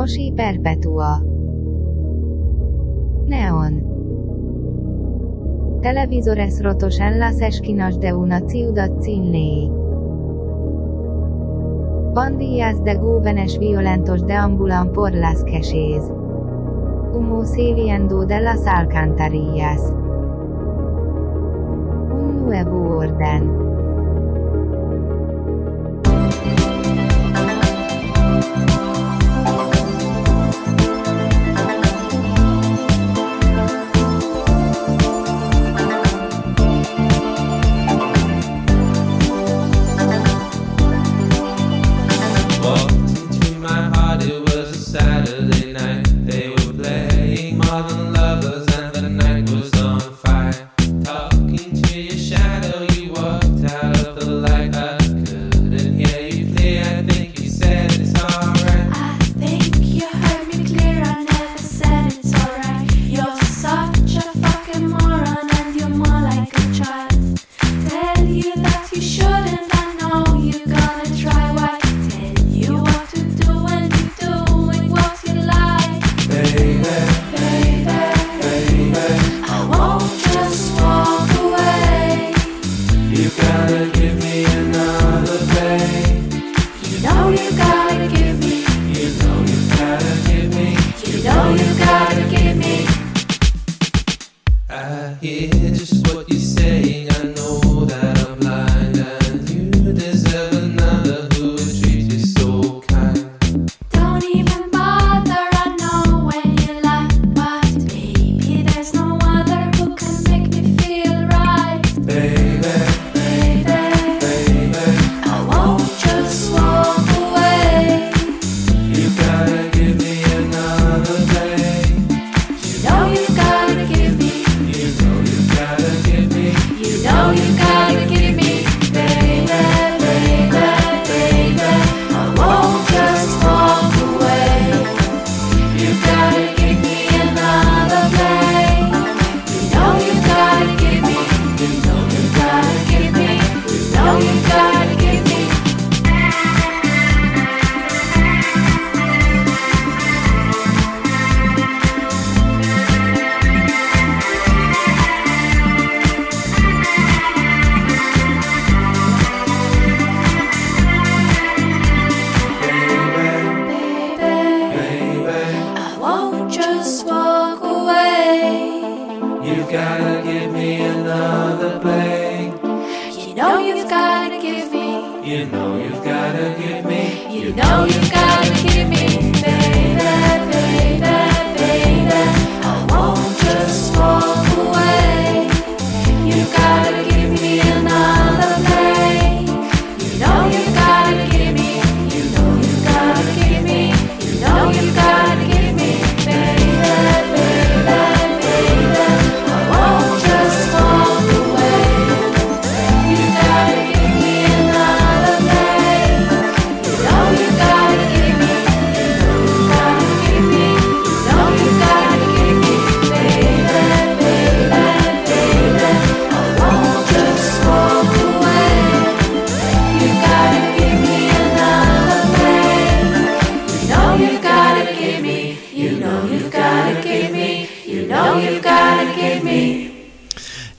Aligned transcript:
Moshi 0.00 0.32
Perpetua 0.32 1.22
Neon 3.26 3.74
Televisores 5.82 6.64
rotos 6.64 6.98
en 7.00 7.20
las 7.20 7.42
esquinas 7.42 8.00
de 8.00 8.14
una 8.14 8.40
ciudad 8.48 8.90
sin 9.00 9.30
ley. 9.30 9.70
Pandillas 12.14 12.82
de 12.82 12.96
jóvenes 12.96 13.58
violentos 13.58 14.26
deambulan 14.26 14.90
por 14.90 15.12
las 15.12 15.44
calles. 15.44 16.10
Humo 17.12 17.44
saliendo 17.44 18.24
de 18.24 18.40
las 18.40 18.66
alcantarillas. 18.66 19.82
Un 22.10 22.46
nuevo 22.46 22.96
orden. 23.00 23.60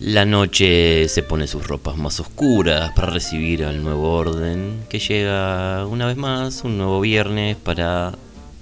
La 0.04 0.26
noche 0.26 1.08
se 1.10 1.22
pone 1.22 1.46
sus 1.46 1.68
ropas 1.68 1.96
más 1.96 2.20
oscuras 2.20 2.92
para 2.96 3.12
recibir 3.12 3.64
al 3.64 3.84
nuevo 3.84 4.14
orden 4.14 4.84
que 4.90 4.98
llega 4.98 5.86
una 5.86 6.08
vez 6.08 6.18
más, 6.18 6.64
un 6.64 6.80
nuevo 6.80 7.00
viernes 7.02 7.56
para 7.56 8.12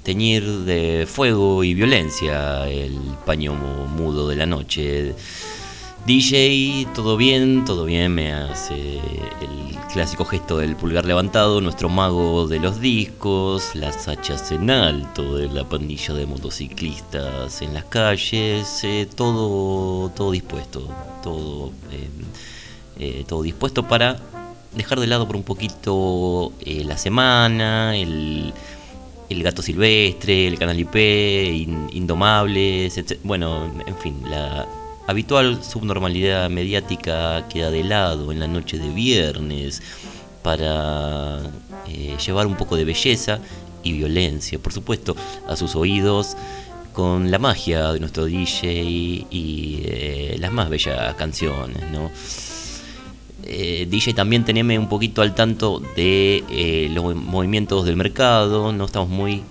teñir 0.03 0.43
de 0.43 1.07
fuego 1.09 1.63
y 1.63 1.73
violencia 1.73 2.67
el 2.67 2.99
paño 3.25 3.53
mudo 3.53 4.27
de 4.27 4.35
la 4.35 4.47
noche. 4.47 5.15
DJ, 6.05 6.87
todo 6.95 7.17
bien, 7.17 7.65
todo 7.65 7.85
bien, 7.85 8.13
me 8.13 8.33
hace 8.33 8.97
el 9.41 9.77
clásico 9.93 10.25
gesto 10.25 10.57
del 10.57 10.75
pulgar 10.75 11.05
levantado, 11.05 11.61
nuestro 11.61 11.89
mago 11.89 12.47
de 12.47 12.59
los 12.59 12.79
discos, 12.79 13.75
las 13.75 14.07
hachas 14.07 14.51
en 14.51 14.69
alto 14.69 15.35
de 15.35 15.47
la 15.49 15.67
pandilla 15.67 16.13
de 16.13 16.25
motociclistas 16.25 17.61
en 17.61 17.73
las 17.73 17.85
calles, 17.85 18.83
eh, 18.83 19.07
todo, 19.13 20.09
todo 20.09 20.31
dispuesto, 20.31 20.87
todo, 21.21 21.71
eh, 21.91 22.09
eh, 22.99 23.23
todo 23.27 23.43
dispuesto 23.43 23.87
para 23.87 24.17
dejar 24.75 24.99
de 24.99 25.07
lado 25.07 25.27
por 25.27 25.35
un 25.35 25.43
poquito 25.43 26.53
la 26.65 26.97
semana, 26.97 27.95
el, 27.95 28.53
gato 29.29 29.61
silvestre, 29.61 30.47
el 30.47 30.57
canal 30.57 30.79
IP, 30.79 30.95
Indomables, 31.93 33.03
bueno, 33.23 33.71
en 33.85 33.97
fin, 33.97 34.21
la 34.29 34.67
habitual 35.09 35.63
subnormalidad 35.63 36.51
mediática 36.51 37.47
queda 37.49 37.71
de 37.71 37.83
lado 37.83 38.31
en 38.31 38.39
la 38.39 38.47
noche 38.47 38.77
de 38.77 38.89
viernes 38.89 39.81
para 40.43 41.39
eh, 41.87 42.15
llevar 42.23 42.45
un 42.45 42.55
poco 42.55 42.75
de 42.75 42.85
belleza 42.85 43.39
y 43.81 43.93
violencia, 43.93 44.59
por 44.59 44.71
supuesto, 44.71 45.15
a 45.47 45.55
sus 45.55 45.75
oídos 45.75 46.37
con 46.93 47.31
la 47.31 47.39
magia 47.39 47.91
de 47.91 47.99
nuestro 47.99 48.25
DJ 48.25 48.71
y 49.31 49.81
eh, 49.83 50.35
las 50.39 50.51
más 50.51 50.69
bellas 50.69 51.15
canciones, 51.15 51.81
¿no? 51.91 52.11
Eh, 53.45 53.87
DJ 53.89 54.13
también 54.13 54.45
teneme 54.45 54.77
un 54.77 54.89
poquito 54.89 55.23
al 55.23 55.33
tanto 55.33 55.81
de 55.95 56.87
los 56.93 57.15
movimientos 57.15 57.83
del 57.83 57.95
mercado, 57.95 58.71
no 58.71 58.85
estamos 58.85 59.09
muy 59.09 59.41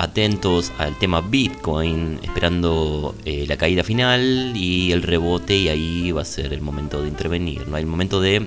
atentos 0.00 0.72
al 0.78 0.98
tema 0.98 1.20
Bitcoin, 1.20 2.18
esperando 2.22 3.14
eh, 3.26 3.44
la 3.46 3.58
caída 3.58 3.84
final 3.84 4.52
y 4.56 4.92
el 4.92 5.02
rebote 5.02 5.54
y 5.56 5.68
ahí 5.68 6.10
va 6.10 6.22
a 6.22 6.24
ser 6.24 6.54
el 6.54 6.62
momento 6.62 7.02
de 7.02 7.08
intervenir, 7.08 7.68
¿no? 7.68 7.76
El 7.76 7.84
momento 7.84 8.18
de 8.18 8.46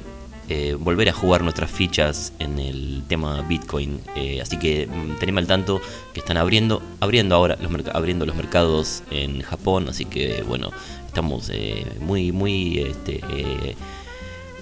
eh, 0.49 0.75
volver 0.79 1.09
a 1.09 1.13
jugar 1.13 1.43
nuestras 1.43 1.69
fichas 1.69 2.33
en 2.39 2.57
el 2.57 3.03
tema 3.07 3.43
Bitcoin. 3.43 3.99
Eh, 4.15 4.41
así 4.41 4.57
que 4.57 4.87
mm, 4.87 5.19
tenemos 5.19 5.41
al 5.41 5.47
tanto 5.47 5.79
que 6.11 6.21
están 6.21 6.37
abriendo, 6.37 6.81
abriendo 6.99 7.35
ahora 7.35 7.55
los 7.61 7.71
abriendo 7.93 8.25
los 8.25 8.35
mercados 8.35 9.03
en 9.11 9.41
Japón. 9.43 9.87
Así 9.89 10.05
que 10.05 10.41
bueno, 10.41 10.71
estamos 11.05 11.51
muy, 11.99 12.31
muy 12.31 12.79
este, 12.79 13.21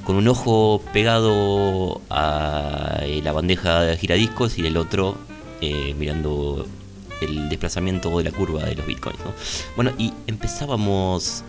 con 0.03 0.17
un 0.17 0.27
ojo 0.27 0.83
pegado 0.91 2.01
a 2.09 3.01
la 3.23 3.31
bandeja 3.31 3.81
de 3.83 3.97
giradiscos 3.97 4.59
y 4.59 4.67
el 4.67 4.75
otro 4.75 5.15
mirando 5.97 6.67
el 7.21 7.49
desplazamiento 7.49 8.17
de 8.17 8.25
la 8.25 8.31
curva 8.31 8.65
de 8.65 8.75
los 8.75 8.85
bitcoins. 8.85 9.19
Bueno, 9.75 9.91
y 9.97 10.11
empezábamos 10.27 11.43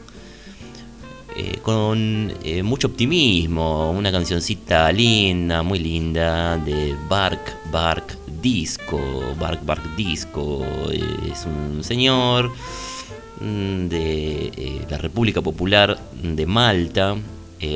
eh, 1.35 1.59
con 1.63 2.33
eh, 2.45 2.63
mucho 2.63 2.89
optimismo, 2.89 3.91
una 3.91 4.13
cancioncita 4.13 4.93
linda, 4.93 5.63
muy 5.63 5.79
linda, 5.79 6.59
de 6.59 6.95
Bark 7.09 7.57
Bark 7.71 8.19
Disco. 8.43 9.01
Bark 9.41 9.65
Bark 9.65 9.97
Disco 9.97 10.63
es 10.93 11.47
un 11.47 11.83
señor 11.83 12.53
mm, 13.41 13.87
de 13.87 14.47
eh, 14.57 14.87
la 14.91 14.99
República 14.99 15.41
Popular 15.41 15.99
de 16.23 16.47
Malta. 16.47 17.17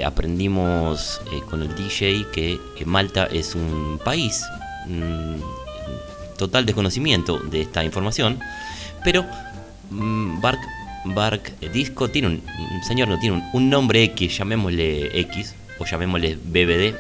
aprendimos 0.04 1.20
con 1.49 1.62
el 1.62 1.75
DJ 1.75 2.26
que 2.32 2.58
Malta 2.84 3.26
es 3.32 3.54
un 3.54 3.99
país. 4.04 4.44
Mm, 4.87 5.55
total 6.36 6.66
desconocimiento 6.66 7.38
de 7.38 7.62
esta 7.62 7.84
información. 7.84 8.38
Pero 9.04 9.24
mm, 9.90 10.40
Bark 10.40 10.60
Bark 11.14 11.52
Disco 11.72 12.08
tiene 12.08 12.28
un, 12.28 12.42
señor 12.82 13.08
no 13.08 13.18
tiene 13.18 13.42
un, 13.52 13.70
nombre 13.70 14.02
X, 14.04 14.38
llamémosle 14.38 15.18
X 15.20 15.54
o 15.78 15.84
llamémosle 15.84 16.36
BBD. 16.36 16.94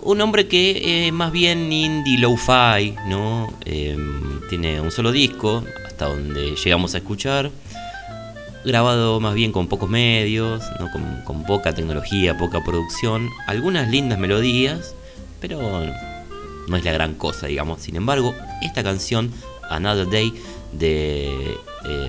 Un 0.00 0.18
nombre 0.18 0.48
que 0.48 1.10
más 1.12 1.32
bien 1.32 1.70
indie 1.72 2.18
lo-fi, 2.18 2.94
¿no? 3.06 3.52
Em, 3.64 4.40
tiene 4.48 4.80
un 4.80 4.90
solo 4.90 5.12
disco, 5.12 5.64
hasta 5.86 6.06
donde 6.06 6.54
llegamos 6.54 6.94
a 6.94 6.98
escuchar. 6.98 7.50
Grabado 8.64 9.20
más 9.20 9.34
bien 9.34 9.52
con 9.52 9.66
pocos 9.66 9.88
medios, 9.88 10.62
¿no? 10.80 10.90
con 11.24 11.44
poca 11.44 11.74
tecnología, 11.74 12.36
poca 12.38 12.64
producción. 12.64 13.28
Algunas 13.46 13.88
lindas 13.88 14.18
melodías, 14.18 14.94
pero 15.40 15.82
no 16.68 16.76
es 16.76 16.84
la 16.84 16.92
gran 16.92 17.14
cosa, 17.14 17.46
digamos. 17.46 17.80
Sin 17.80 17.96
embargo, 17.96 18.34
esta 18.62 18.82
canción, 18.82 19.32
Another 19.68 20.08
Day, 20.08 20.32
de 20.72 21.56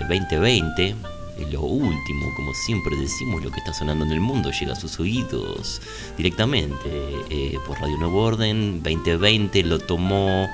2020, 0.07 0.95
eh, 1.39 1.47
lo 1.51 1.61
último, 1.61 2.33
como 2.35 2.53
siempre 2.53 2.95
decimos, 2.97 3.43
lo 3.43 3.51
que 3.51 3.59
está 3.59 3.73
sonando 3.73 4.05
en 4.05 4.11
el 4.11 4.19
mundo 4.19 4.51
llega 4.51 4.73
a 4.73 4.75
sus 4.75 4.99
oídos 4.99 5.81
directamente 6.17 6.89
eh, 7.29 7.57
por 7.65 7.79
Radio 7.79 7.97
Nuevo 7.97 8.21
Orden. 8.23 8.83
2020 8.83 9.63
lo 9.63 9.79
tomó, 9.79 10.47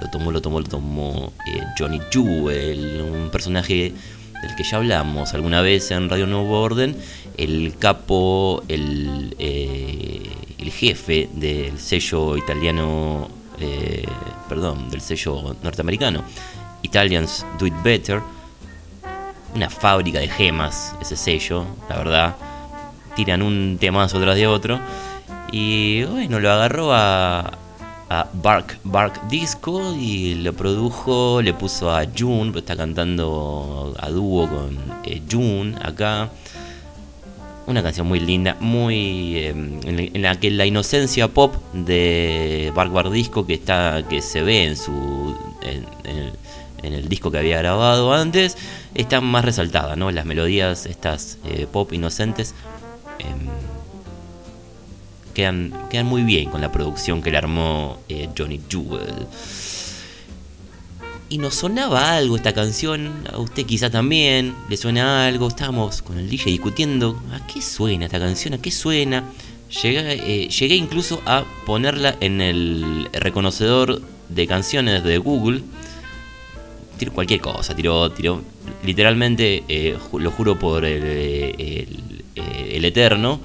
lo 0.00 0.10
tomó, 0.10 0.32
lo 0.32 0.42
tomó, 0.42 0.60
lo 0.60 0.66
tomó 0.66 1.32
eh, 1.46 1.62
Johnny 1.78 2.00
Jewel, 2.10 3.00
un 3.00 3.30
personaje 3.30 3.94
del 4.42 4.54
que 4.56 4.64
ya 4.64 4.76
hablamos 4.76 5.34
alguna 5.34 5.62
vez 5.62 5.90
en 5.90 6.08
Radio 6.08 6.26
Nuevo 6.26 6.60
Orden, 6.60 6.96
el 7.36 7.74
capo, 7.78 8.62
el, 8.68 9.34
el 9.38 10.70
jefe 10.70 11.28
del 11.32 11.78
sello 11.78 12.36
italiano, 12.36 13.28
perdón, 14.48 14.90
del 14.90 15.00
sello 15.00 15.56
norteamericano 15.62 16.24
Italians 16.82 17.44
Do 17.58 17.66
It 17.66 17.74
Better. 17.82 18.20
Una 19.54 19.70
fábrica 19.70 20.18
de 20.18 20.28
gemas, 20.28 20.94
ese 21.00 21.16
sello, 21.16 21.64
la 21.88 21.96
verdad. 21.96 22.36
Tiran 23.16 23.42
un 23.42 23.78
temazo 23.80 24.20
tras 24.20 24.36
de 24.36 24.46
otro. 24.46 24.78
Y 25.50 26.04
bueno, 26.04 26.38
lo 26.38 26.52
agarró 26.52 26.92
a, 26.92 27.52
a 28.10 28.28
Bark, 28.34 28.78
Bark 28.84 29.28
Disco 29.28 29.94
y 29.94 30.34
lo 30.34 30.52
produjo, 30.52 31.40
le 31.42 31.54
puso 31.54 31.90
a 31.90 32.04
June, 32.16 32.52
está 32.58 32.76
cantando 32.76 33.94
a 33.98 34.10
dúo 34.10 34.48
con 34.48 34.78
eh, 35.04 35.22
June 35.30 35.74
acá. 35.82 36.30
Una 37.68 37.82
canción 37.82 38.08
muy 38.08 38.18
linda, 38.18 38.56
muy 38.58 39.36
em, 39.36 39.78
en, 39.84 40.22
la 40.22 40.34
que 40.40 40.50
la 40.50 40.66
inocencia 40.66 41.28
pop 41.28 41.54
de 41.72 42.72
Bark 42.74 43.10
Disco 43.12 43.46
que 43.46 43.54
está 43.54 44.02
que 44.08 44.22
se 44.22 44.42
ve 44.42 44.64
en 44.64 44.76
su 44.76 45.36
en, 45.62 45.84
en 46.82 46.92
el 46.92 47.08
disco 47.08 47.30
que 47.30 47.38
había 47.38 47.58
grabado 47.58 48.12
antes, 48.12 48.56
está 48.94 49.20
más 49.20 49.44
resaltada, 49.44 49.96
¿no? 49.96 50.10
Las 50.10 50.24
melodías, 50.24 50.86
estas 50.86 51.38
eh, 51.44 51.66
pop 51.70 51.92
inocentes, 51.92 52.54
em, 53.18 53.48
quedan, 55.34 55.72
quedan 55.90 56.06
muy 56.06 56.22
bien 56.22 56.50
con 56.50 56.60
la 56.60 56.72
producción 56.72 57.22
que 57.22 57.30
le 57.30 57.38
armó 57.38 57.98
eh, 58.08 58.28
Johnny 58.36 58.60
Jewel. 58.68 59.26
Y 61.30 61.38
nos 61.38 61.56
sonaba 61.56 62.16
algo 62.16 62.36
esta 62.36 62.54
canción, 62.54 63.12
a 63.30 63.38
usted 63.38 63.66
quizá 63.66 63.90
también, 63.90 64.54
le 64.68 64.76
suena 64.76 65.26
algo, 65.26 65.48
estábamos 65.48 66.00
con 66.00 66.18
el 66.18 66.30
DJ 66.30 66.52
discutiendo, 66.52 67.20
¿a 67.32 67.46
qué 67.46 67.60
suena 67.60 68.06
esta 68.06 68.18
canción? 68.18 68.54
¿A 68.54 68.58
qué 68.58 68.70
suena? 68.70 69.24
Llegué, 69.82 70.44
eh, 70.44 70.48
llegué 70.48 70.74
incluso 70.76 71.20
a 71.26 71.44
ponerla 71.66 72.16
en 72.20 72.40
el 72.40 73.08
reconocedor 73.12 74.00
de 74.30 74.46
canciones 74.46 75.04
de 75.04 75.18
Google 75.18 75.62
tiro 76.98 77.12
cualquier 77.12 77.40
cosa, 77.40 77.74
tiró, 77.74 78.10
tiró 78.10 78.42
literalmente, 78.84 79.62
eh, 79.68 79.96
lo 80.12 80.30
juro 80.30 80.58
por 80.58 80.84
el, 80.84 81.02
eh, 81.04 81.86
el, 82.34 82.84
Eterno, 82.84 83.40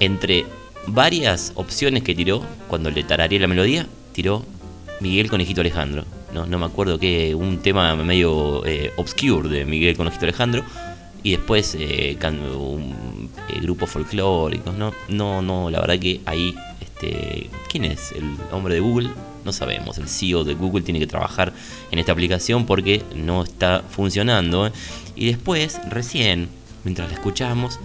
entre 0.00 0.46
varias 0.86 1.52
opciones 1.56 2.02
que 2.02 2.14
tiró, 2.14 2.42
cuando 2.68 2.90
le 2.90 3.02
tararía 3.04 3.40
la 3.40 3.48
melodía, 3.48 3.86
tiró 4.12 4.44
Miguel 5.00 5.28
Conejito 5.28 5.60
Alejandro. 5.60 6.04
No, 6.34 6.46
no 6.46 6.58
me 6.58 6.66
acuerdo 6.66 6.98
que 6.98 7.34
un 7.34 7.58
tema 7.58 7.94
medio 7.94 8.66
eh, 8.66 8.92
obscure 8.96 9.48
de 9.48 9.64
Miguel 9.64 9.96
Conejito 9.96 10.24
Alejandro. 10.24 10.64
Y 11.22 11.30
después 11.30 11.74
eh, 11.78 12.18
un, 12.58 13.30
grupos 13.62 13.90
folclóricos, 13.90 14.74
¿no? 14.74 14.92
No, 15.08 15.40
no, 15.40 15.70
la 15.70 15.80
verdad 15.80 15.98
que 15.98 16.20
ahí, 16.26 16.54
este, 16.80 17.48
¿quién 17.70 17.84
es 17.84 18.12
el 18.12 18.36
hombre 18.52 18.74
de 18.74 18.80
Google? 18.80 19.10
No 19.44 19.52
sabemos, 19.52 19.96
el 19.98 20.08
CEO 20.08 20.44
de 20.44 20.54
Google 20.54 20.82
tiene 20.82 20.98
que 20.98 21.06
trabajar 21.06 21.52
en 21.90 21.98
esta 21.98 22.12
aplicación 22.12 22.66
porque 22.66 23.02
no 23.14 23.42
está 23.42 23.82
funcionando. 23.88 24.66
¿eh? 24.66 24.72
Y 25.14 25.26
después, 25.26 25.80
recién, 25.88 26.48
mientras 26.82 27.08
la 27.08 27.14
escuchamos, 27.14 27.78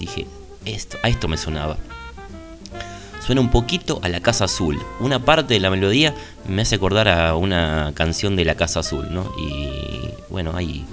dije, 0.00 0.26
esto, 0.64 0.98
a 1.02 1.08
esto 1.08 1.28
me 1.28 1.36
sonaba. 1.36 1.78
Suena 3.28 3.42
un 3.42 3.50
poquito 3.50 4.00
a 4.02 4.08
la 4.08 4.20
Casa 4.20 4.46
Azul. 4.46 4.80
Una 5.00 5.18
parte 5.18 5.52
de 5.52 5.60
la 5.60 5.68
melodía 5.68 6.14
me 6.48 6.62
hace 6.62 6.76
acordar 6.76 7.08
a 7.08 7.36
una 7.36 7.92
canción 7.94 8.36
de 8.36 8.46
la 8.46 8.54
Casa 8.54 8.80
Azul, 8.80 9.06
¿no? 9.10 9.30
Y 9.38 10.08
bueno, 10.30 10.52
hay, 10.56 10.86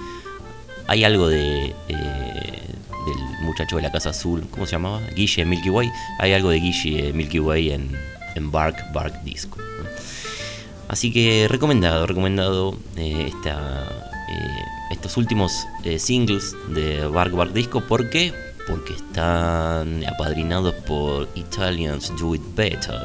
hay 0.86 1.04
algo 1.04 1.28
de, 1.28 1.74
del 1.88 3.18
muchacho 3.40 3.76
de 3.76 3.82
la 3.82 3.90
Casa 3.90 4.10
Azul, 4.10 4.46
¿cómo 4.50 4.66
se 4.66 4.72
llamaba? 4.72 5.00
Guille 5.16 5.46
Milky 5.46 5.70
Way. 5.70 5.90
Hay 6.18 6.34
algo 6.34 6.50
de 6.50 6.60
Guille 6.60 7.14
Milky 7.14 7.40
Way 7.40 7.70
en, 7.70 7.98
en 8.34 8.52
Bark 8.52 8.92
Bark 8.92 9.22
Disco. 9.22 9.56
Así 10.88 11.14
que 11.14 11.46
recomendado, 11.48 12.06
recomendado 12.06 12.76
eh, 12.98 13.32
eh, 13.46 14.44
estos 14.90 15.16
últimos 15.16 15.66
eh, 15.84 15.98
singles 15.98 16.54
de 16.68 17.06
Bark 17.06 17.32
Bark 17.32 17.54
Disco. 17.54 17.80
¿Por 17.80 18.10
qué? 18.10 18.34
Porque 18.66 18.94
están 18.94 20.04
apadrinados 20.06 20.74
por 20.86 21.28
Italians 21.34 22.12
Do 22.18 22.34
It 22.34 22.42
Better. 22.54 23.00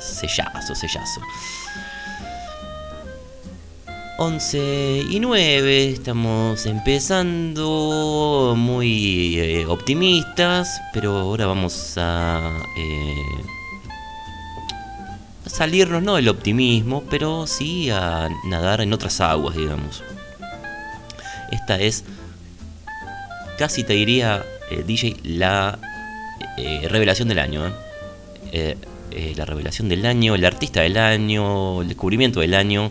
sellazo, 0.00 0.74
sellazo. 0.74 1.20
11 4.16 5.06
y 5.10 5.18
9, 5.18 5.90
estamos 5.90 6.66
empezando 6.66 8.54
muy 8.56 9.64
optimistas, 9.68 10.80
pero 10.92 11.18
ahora 11.18 11.46
vamos 11.46 11.94
a 11.96 12.52
salirnos 15.46 16.02
no 16.02 16.14
del 16.14 16.28
optimismo, 16.28 17.02
pero 17.10 17.46
sí 17.46 17.90
a 17.90 18.28
nadar 18.44 18.80
en 18.80 18.92
otras 18.92 19.20
aguas, 19.20 19.56
digamos. 19.56 20.02
Esta 21.50 21.80
es, 21.80 22.04
casi 23.58 23.84
te 23.84 23.94
diría, 23.94 24.44
eh, 24.70 24.82
DJ, 24.86 25.16
la 25.24 25.78
eh, 26.56 26.86
revelación 26.88 27.28
del 27.28 27.38
año. 27.38 27.72
¿eh? 28.52 28.76
la 29.36 29.44
revelación 29.44 29.88
del 29.88 30.06
año, 30.06 30.34
el 30.34 30.44
artista 30.44 30.80
del 30.80 30.96
año, 30.96 31.82
el 31.82 31.88
descubrimiento 31.88 32.40
del 32.40 32.54
año. 32.54 32.90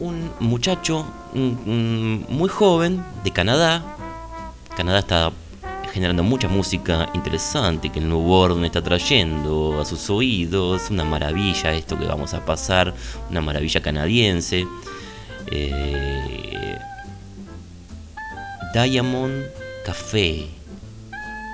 Un 0.00 0.32
muchacho 0.40 1.06
muy 1.34 2.48
joven 2.48 3.04
de 3.22 3.30
Canadá. 3.30 3.96
Canadá 4.76 4.98
está 4.98 5.32
generando 5.96 6.22
mucha 6.22 6.46
música 6.46 7.08
interesante 7.14 7.88
que 7.88 8.00
el 8.00 8.08
nuevo 8.10 8.38
orden 8.38 8.66
está 8.66 8.82
trayendo 8.82 9.80
a 9.80 9.84
sus 9.86 10.10
oídos. 10.10 10.90
Una 10.90 11.04
maravilla 11.04 11.72
esto 11.72 11.98
que 11.98 12.04
vamos 12.04 12.34
a 12.34 12.44
pasar, 12.44 12.92
una 13.30 13.40
maravilla 13.40 13.80
canadiense. 13.80 14.66
Eh, 15.50 16.78
Diamond 18.74 19.44
Café. 19.86 20.46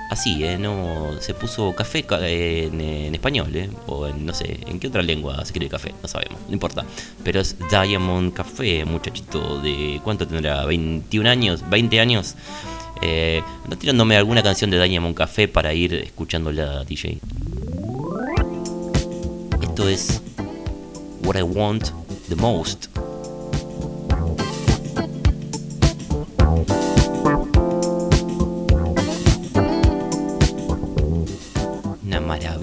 Así, 0.09 0.43
¿eh? 0.43 0.57
No, 0.57 1.11
se 1.19 1.35
puso 1.35 1.75
café 1.75 2.03
en, 2.09 3.13
español, 3.13 3.55
¿eh? 3.55 3.69
O 3.85 4.07
en, 4.07 4.25
no 4.25 4.33
sé, 4.33 4.59
¿en 4.65 4.79
qué 4.79 4.87
otra 4.87 5.03
lengua 5.03 5.45
se 5.45 5.51
quiere 5.53 5.69
café? 5.69 5.93
No 6.01 6.07
sabemos, 6.07 6.39
no 6.47 6.53
importa. 6.53 6.83
Pero 7.23 7.39
es 7.41 7.55
Diamond 7.69 8.33
Café, 8.33 8.85
muchachito 8.85 9.61
de... 9.61 10.01
¿Cuánto 10.03 10.27
tendrá? 10.27 10.65
¿21 10.65 11.27
años? 11.27 11.63
¿20 11.63 11.99
años? 12.01 12.33
Eh, 13.03 13.43
tirándome 13.79 14.17
alguna 14.17 14.41
canción 14.41 14.71
de 14.71 14.83
Diamond 14.83 15.15
Café 15.15 15.47
para 15.47 15.71
ir 15.75 15.93
escuchándola, 15.93 16.83
DJ. 16.85 17.19
Esto 19.61 19.87
es 19.87 20.23
What 21.23 21.37
I 21.37 21.43
Want 21.43 21.91
the 22.29 22.35
Most 22.35 22.92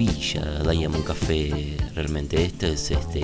maravilla 0.01 0.63
Diamond 0.63 1.05
Café. 1.05 1.77
Realmente 1.95 2.45
este 2.45 2.73
es 2.73 2.91
este 2.91 3.23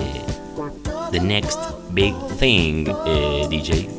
The 1.11 1.19
Next 1.19 1.59
Big 1.91 2.13
Thing 2.39 2.87
eh, 3.05 3.47
DJ. 3.49 3.89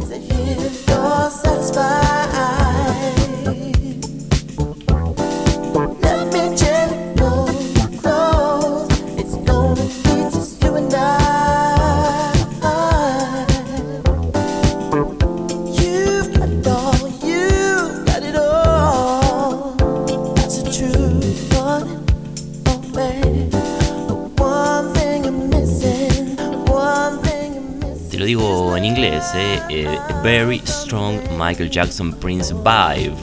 Very 30.22 30.60
Strong 30.64 31.20
Michael 31.37 31.70
Jackson 31.70 32.12
Prince 32.12 32.52
Vibe. 32.52 33.14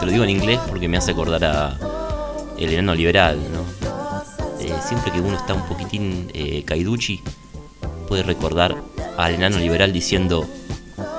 Te 0.00 0.06
lo 0.06 0.12
digo 0.12 0.24
en 0.24 0.30
inglés 0.30 0.60
porque 0.68 0.88
me 0.88 0.96
hace 0.96 1.12
acordar 1.12 1.44
a 1.44 1.78
El 2.58 2.72
Enano 2.72 2.94
Liberal, 2.94 3.38
eh, 4.60 4.72
siempre 4.82 5.12
que 5.12 5.20
uno 5.20 5.36
está 5.36 5.54
un 5.54 5.66
poquitín 5.66 6.30
eh, 6.34 6.62
caiduchi, 6.64 7.22
puede 8.08 8.22
recordar 8.22 8.76
al 9.16 9.34
Enano 9.34 9.58
Liberal 9.58 9.92
diciendo, 9.92 10.46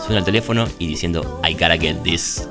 suena 0.05 0.19
el 0.19 0.25
teléfono 0.25 0.67
y 0.79 0.87
diciendo, 0.87 1.41
I 1.47 1.53
gotta 1.53 1.77
get 1.77 2.01
this. 2.03 2.47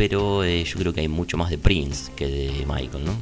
Pero, 0.00 0.44
eh, 0.44 0.64
yo 0.64 0.78
creo 0.78 0.94
que 0.94 1.00
hay 1.02 1.08
mucho 1.08 1.36
más 1.36 1.50
de 1.50 1.58
Prince 1.58 2.10
que 2.16 2.26
de 2.26 2.64
Michael, 2.66 3.04
¿no? 3.04 3.12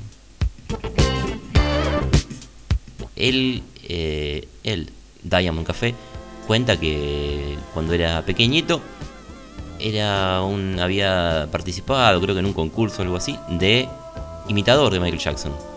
Él, 3.16 3.64
eh, 3.82 4.46
él, 4.62 4.88
Diamond 5.24 5.66
Café, 5.66 5.96
cuenta 6.46 6.78
que 6.78 7.58
cuando 7.74 7.94
era 7.94 8.24
pequeñito 8.24 8.80
era 9.80 10.40
un, 10.42 10.78
había 10.78 11.48
participado, 11.50 12.20
creo 12.20 12.36
que 12.36 12.38
en 12.38 12.46
un 12.46 12.52
concurso 12.52 13.02
o 13.02 13.02
algo 13.02 13.16
así, 13.16 13.36
de 13.58 13.88
imitador 14.46 14.92
de 14.92 15.00
Michael 15.00 15.18
Jackson. 15.20 15.67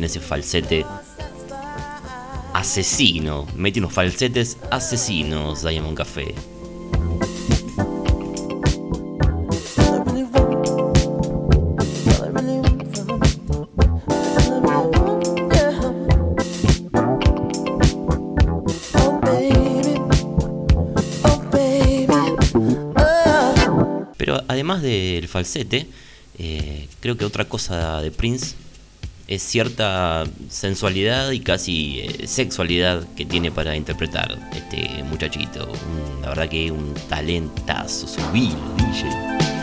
En 0.00 0.04
ese 0.04 0.18
falsete 0.18 0.86
asesino. 2.54 3.46
Mete 3.54 3.80
unos 3.80 3.92
falsetes 3.92 4.56
asesinos, 4.70 5.62
Diamond 5.62 5.94
Café. 5.94 6.34
Pero 24.16 24.42
además 24.48 24.80
del 24.80 25.28
falsete, 25.28 25.86
eh, 26.38 26.88
creo 27.00 27.18
que 27.18 27.26
otra 27.26 27.44
cosa 27.44 28.00
de 28.00 28.10
Prince 28.10 28.54
es 29.30 29.42
cierta 29.42 30.24
sensualidad 30.48 31.30
y 31.30 31.40
casi 31.40 32.00
eh, 32.00 32.26
sexualidad 32.26 33.06
que 33.14 33.24
tiene 33.24 33.52
para 33.52 33.76
interpretar 33.76 34.36
este 34.52 35.04
muchachito. 35.04 35.70
la 36.20 36.30
verdad 36.30 36.48
que 36.48 36.70
un 36.72 36.92
talentazo, 37.08 38.08
subil, 38.08 38.56
DJ. 38.76 39.59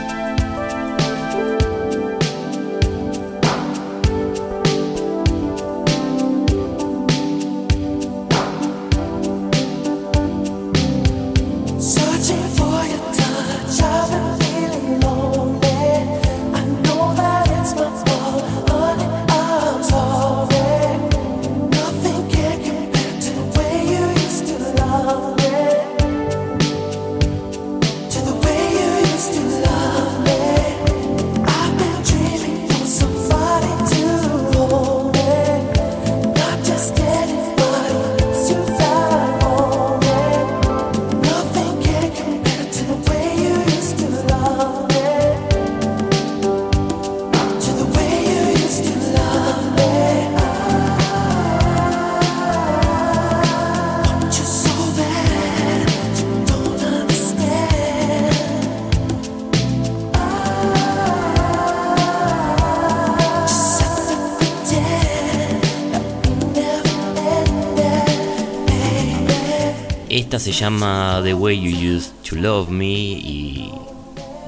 Llama 70.57 71.21
The 71.23 71.35
Way 71.35 71.59
You 71.61 71.97
Used 71.97 72.13
to 72.27 72.35
Love 72.35 72.69
Me 72.69 72.85
y 72.85 73.71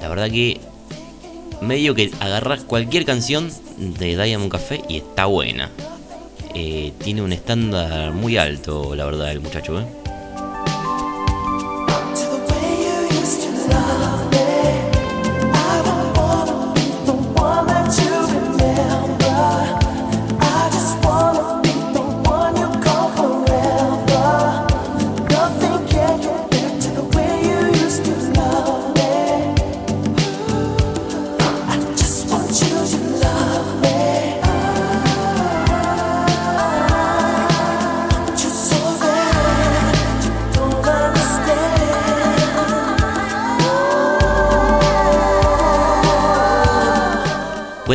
la 0.02 0.10
verdad 0.10 0.32
que 0.32 0.60
medio 1.62 1.94
que 1.94 2.10
agarras 2.20 2.64
cualquier 2.64 3.06
canción 3.06 3.52
de 3.78 4.18
Diamond 4.18 4.52
Café 4.52 4.82
y 4.90 4.98
está 4.98 5.28
buena. 5.28 5.70
Eh, 6.56 6.94
tiene 7.04 7.22
un 7.22 7.32
estándar 7.32 8.12
muy 8.12 8.38
alto, 8.38 8.96
la 8.96 9.06
verdad, 9.06 9.32
el 9.32 9.40
muchacho, 9.40 9.80
¿eh? 9.80 9.86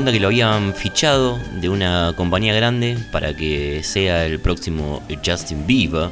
Que 0.04 0.20
lo 0.20 0.28
habían 0.28 0.74
fichado 0.74 1.40
de 1.60 1.68
una 1.68 2.12
compañía 2.14 2.54
grande 2.54 2.98
para 3.10 3.34
que 3.34 3.82
sea 3.82 4.26
el 4.26 4.38
próximo 4.38 5.02
Justin 5.24 5.66
Bieber 5.66 6.10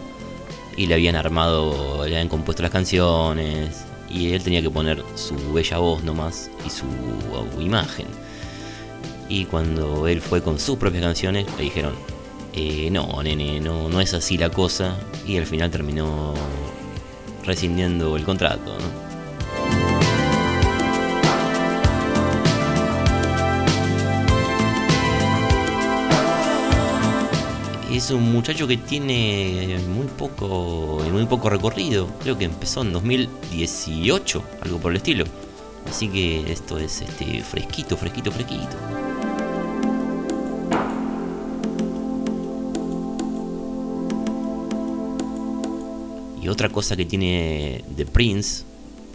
y 0.76 0.86
le 0.86 0.94
habían 0.94 1.14
armado, 1.14 1.98
le 1.98 2.16
habían 2.16 2.28
compuesto 2.28 2.62
las 2.62 2.72
canciones 2.72 3.84
y 4.08 4.32
él 4.32 4.42
tenía 4.42 4.62
que 4.62 4.70
poner 4.70 5.04
su 5.14 5.36
bella 5.52 5.78
voz 5.78 6.02
nomás 6.02 6.50
y 6.66 6.70
su 6.70 6.86
imagen. 7.60 8.06
Y 9.28 9.44
cuando 9.44 10.08
él 10.08 10.20
fue 10.20 10.42
con 10.42 10.58
sus 10.58 10.78
propias 10.78 11.04
canciones 11.04 11.46
le 11.58 11.64
dijeron, 11.64 11.92
eh, 12.54 12.88
no, 12.90 13.22
nene, 13.22 13.60
no, 13.60 13.88
no 13.88 14.00
es 14.00 14.14
así 14.14 14.38
la 14.38 14.48
cosa 14.48 14.96
y 15.26 15.36
al 15.36 15.46
final 15.46 15.70
terminó 15.70 16.34
rescindiendo 17.44 18.16
el 18.16 18.24
contrato. 18.24 18.74
Es 27.96 28.10
un 28.10 28.32
muchacho 28.32 28.66
que 28.66 28.78
tiene 28.78 29.78
muy 29.86 30.06
poco, 30.06 31.02
muy 31.12 31.26
poco 31.26 31.50
recorrido. 31.50 32.08
Creo 32.22 32.38
que 32.38 32.46
empezó 32.46 32.80
en 32.80 32.92
2018, 32.94 34.42
algo 34.62 34.78
por 34.78 34.92
el 34.92 34.96
estilo. 34.96 35.24
Así 35.86 36.08
que 36.08 36.50
esto 36.50 36.78
es 36.78 37.02
este 37.02 37.42
fresquito, 37.42 37.96
fresquito, 37.98 38.32
fresquito. 38.32 38.76
Y 46.40 46.48
otra 46.48 46.70
cosa 46.70 46.96
que 46.96 47.04
tiene 47.04 47.84
The 47.94 48.06
Prince 48.06 48.64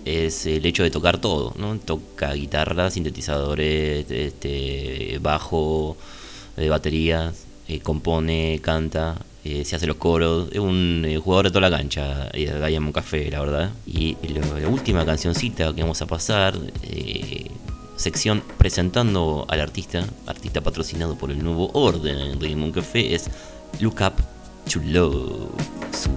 es 0.05 0.45
el 0.45 0.65
hecho 0.65 0.83
de 0.83 0.91
tocar 0.91 1.17
todo, 1.17 1.53
¿no? 1.57 1.77
Toca 1.79 2.33
guitarra, 2.33 2.91
sintetizadores, 2.91 4.05
este, 4.09 5.17
bajo, 5.19 5.97
de 6.55 6.69
baterías, 6.69 7.46
eh, 7.67 7.79
compone, 7.79 8.59
canta, 8.61 9.15
eh, 9.43 9.65
se 9.65 9.75
hace 9.75 9.87
los 9.87 9.97
coros, 9.97 10.49
es 10.51 10.59
un 10.59 11.03
eh, 11.05 11.17
jugador 11.17 11.45
de 11.45 11.51
toda 11.51 11.69
la 11.69 11.77
cancha, 11.77 12.29
Diamond 12.33 12.93
Café, 12.93 13.29
la 13.29 13.41
verdad. 13.41 13.71
Y 13.85 14.17
la 14.27 14.67
última 14.67 15.05
cancioncita 15.05 15.73
que 15.73 15.81
vamos 15.81 16.01
a 16.01 16.05
pasar, 16.05 16.57
sección 17.95 18.43
presentando 18.57 19.45
al 19.49 19.61
artista, 19.61 20.05
artista 20.25 20.61
patrocinado 20.61 21.17
por 21.17 21.31
el 21.31 21.43
nuevo 21.43 21.69
orden 21.73 22.39
de 22.39 22.47
Diamond 22.47 22.73
Café, 22.73 23.15
es 23.15 23.29
Look 23.79 24.01
Up 24.01 24.13
to 24.71 24.79
Love, 24.85 25.49
su 25.91 26.09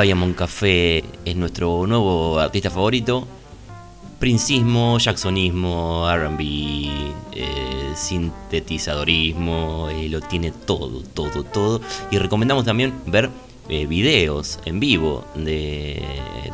Diamond 0.00 0.36
Café 0.36 1.02
es 1.24 1.34
nuestro 1.34 1.86
nuevo 1.86 2.38
artista 2.38 2.70
favorito. 2.70 3.26
Princismo, 4.20 4.96
jacksonismo, 4.98 6.06
RB, 6.08 6.40
eh, 7.32 7.92
sintetizadorismo, 7.96 9.88
eh, 9.90 10.08
lo 10.08 10.20
tiene 10.20 10.52
todo, 10.52 11.02
todo, 11.02 11.42
todo. 11.42 11.80
Y 12.12 12.18
recomendamos 12.18 12.64
también 12.64 12.94
ver 13.06 13.30
eh, 13.68 13.86
videos 13.86 14.60
en 14.64 14.78
vivo 14.78 15.24
de 15.34 16.00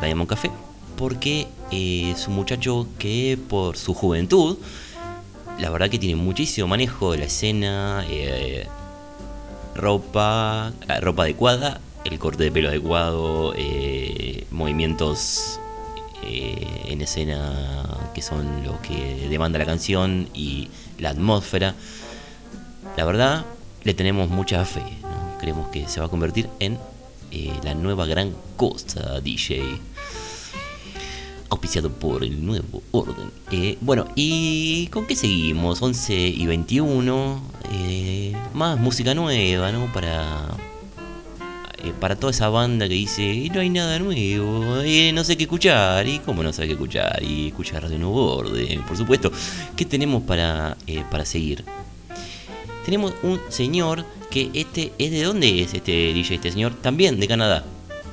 Diamond 0.01 0.29
Café, 0.29 0.49
porque 0.97 1.47
es 1.71 2.27
un 2.27 2.33
muchacho 2.35 2.87
que 2.97 3.37
por 3.47 3.77
su 3.77 3.93
juventud, 3.93 4.57
la 5.59 5.69
verdad 5.69 5.89
que 5.89 5.99
tiene 5.99 6.15
muchísimo 6.15 6.67
manejo 6.67 7.11
de 7.11 7.17
la 7.19 7.25
escena, 7.25 8.05
ropa, 9.75 10.73
ropa 11.01 11.23
adecuada 11.23 11.79
el 12.05 12.19
corte 12.19 12.43
de 12.43 12.51
pelo 12.51 12.69
adecuado, 12.69 13.53
eh, 13.57 14.45
movimientos 14.51 15.59
eh, 16.23 16.83
en 16.85 17.01
escena 17.01 17.83
que 18.13 18.21
son 18.21 18.63
lo 18.63 18.79
que 18.81 19.27
demanda 19.29 19.59
la 19.59 19.65
canción 19.65 20.29
y 20.33 20.69
la 20.99 21.09
atmósfera. 21.09 21.73
La 22.95 23.05
verdad, 23.05 23.45
le 23.83 23.93
tenemos 23.93 24.29
mucha 24.29 24.63
fe. 24.65 24.83
Creemos 25.39 25.67
que 25.69 25.87
se 25.87 25.99
va 25.99 26.05
a 26.05 26.09
convertir 26.09 26.47
en 26.59 26.77
eh, 27.31 27.51
la 27.63 27.73
nueva 27.73 28.05
gran 28.05 28.33
costa 28.55 29.19
DJ. 29.19 29.79
Auspiciado 31.49 31.91
por 31.91 32.23
el 32.23 32.45
nuevo 32.45 32.81
orden. 32.91 33.31
bueno, 33.81 34.07
¿y 34.15 34.87
con 34.87 35.05
qué 35.05 35.15
seguimos? 35.15 35.81
11 35.81 36.13
y 36.15 36.45
21. 36.45 37.41
más 38.53 38.79
música 38.79 39.13
nueva, 39.13 39.71
¿no? 39.71 39.91
Para, 39.93 40.47
eh, 41.85 41.93
para 41.99 42.15
toda 42.15 42.31
esa 42.31 42.49
banda 42.49 42.87
que 42.87 42.95
dice, 42.95 43.47
no 43.53 43.59
hay 43.59 43.69
nada 43.69 43.99
nuevo, 43.99 44.81
eh, 44.81 45.11
no 45.13 45.23
sé 45.23 45.37
qué 45.37 45.43
escuchar, 45.43 46.07
y 46.07 46.17
cómo 46.17 46.41
no 46.41 46.51
sabe 46.51 46.69
qué 46.69 46.73
escuchar, 46.73 47.21
y 47.21 47.49
escuchar 47.49 47.87
de 47.87 47.99
nuevo 47.99 48.37
orden, 48.37 48.81
por 48.83 48.97
supuesto. 48.97 49.31
¿Qué 49.75 49.85
tenemos 49.85 50.23
para, 50.23 50.77
eh, 50.87 51.03
para 51.11 51.25
seguir? 51.25 51.63
Tenemos 52.85 53.13
un 53.21 53.39
señor 53.49 54.03
que 54.31 54.49
este 54.55 54.93
es 54.97 55.11
de 55.11 55.23
dónde 55.23 55.61
es 55.61 55.75
este 55.75 55.91
DJ, 55.91 56.35
este 56.35 56.51
señor, 56.51 56.73
también 56.73 57.19
de 57.19 57.27
Canadá. 57.27 57.63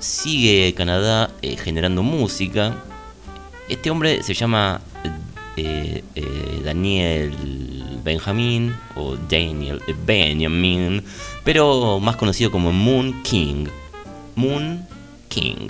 Sigue 0.01 0.75
Canadá 0.75 1.31
generando 1.65 2.03
música. 2.03 2.77
Este 3.69 3.91
hombre 3.91 4.23
se 4.23 4.35
llama 4.35 4.83
Daniel 6.65 7.62
Benjamin 8.03 8.75
o 8.97 9.17
Daniel 9.17 9.81
Benjamin 10.07 11.03
pero 11.45 11.99
más 12.01 12.17
conocido 12.17 12.51
como 12.51 12.73
Moon 12.73 13.23
King. 13.23 13.67
Moon 14.37 14.87
King. 15.29 15.69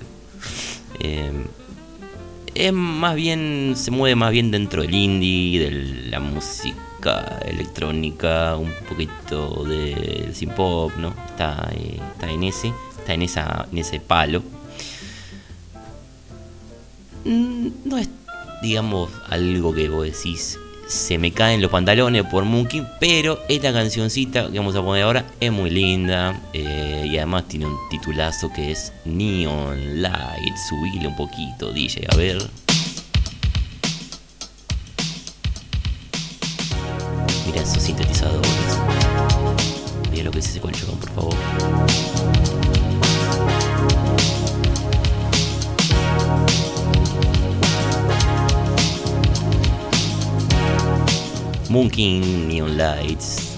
Em, 1.00 1.44
es 2.54 2.72
más 2.72 3.16
bien, 3.16 3.74
se 3.76 3.90
mueve 3.90 4.14
más 4.14 4.30
bien 4.30 4.50
dentro 4.50 4.82
del 4.82 4.94
indie, 4.94 5.58
de 5.58 5.70
la 6.10 6.20
música 6.20 7.40
electrónica, 7.46 8.56
un 8.56 8.72
poquito 8.88 9.64
del 9.64 10.34
synth 10.34 10.58
¿no? 10.98 11.14
Está, 11.28 11.70
eh, 11.74 11.98
está 12.12 12.30
en 12.30 12.44
ese, 12.44 12.72
está 12.98 13.14
en 13.14 13.22
en 13.22 13.78
ese 13.78 14.00
palo. 14.00 14.42
Mm, 17.24 17.68
no 17.84 17.98
es, 17.98 18.10
digamos, 18.62 19.10
algo 19.28 19.72
que 19.72 19.88
vos 19.88 20.04
decís 20.04 20.58
se 20.88 21.18
me 21.18 21.32
caen 21.32 21.60
los 21.62 21.70
pantalones 21.70 22.24
por 22.24 22.44
Monkey, 22.44 22.86
pero 23.00 23.40
esta 23.48 23.72
cancioncita 23.72 24.50
que 24.50 24.58
vamos 24.58 24.76
a 24.76 24.82
poner 24.82 25.04
ahora 25.04 25.24
es 25.40 25.50
muy 25.50 25.70
linda 25.70 26.40
eh, 26.52 27.06
y 27.06 27.16
además 27.16 27.48
tiene 27.48 27.66
un 27.66 27.76
titulazo 27.90 28.52
que 28.52 28.70
es 28.70 28.92
Neon 29.04 30.02
Light. 30.02 30.56
Subile 30.68 31.06
un 31.06 31.16
poquito, 31.16 31.72
DJ, 31.72 32.06
a 32.10 32.16
ver. 32.16 32.42
Mira 37.46 37.62
esos 37.62 37.82
sintetizadores. 37.82 38.48
Mira 40.10 40.24
lo 40.24 40.30
que 40.30 40.38
es 40.38 40.48
ese 40.48 40.60
colchón, 40.60 40.96
por 40.98 41.10
favor. 41.10 41.34
Monkey 51.72 52.20
Neon 52.20 52.76
Lights. 52.76 53.51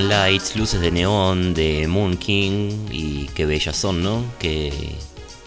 Lights, 0.00 0.56
luces 0.56 0.80
de 0.80 0.90
neón 0.90 1.52
de 1.52 1.86
Moon 1.86 2.16
King 2.16 2.88
y 2.90 3.26
qué 3.34 3.44
bellas 3.44 3.76
son, 3.76 4.02
¿no? 4.02 4.24
Qué, 4.38 4.72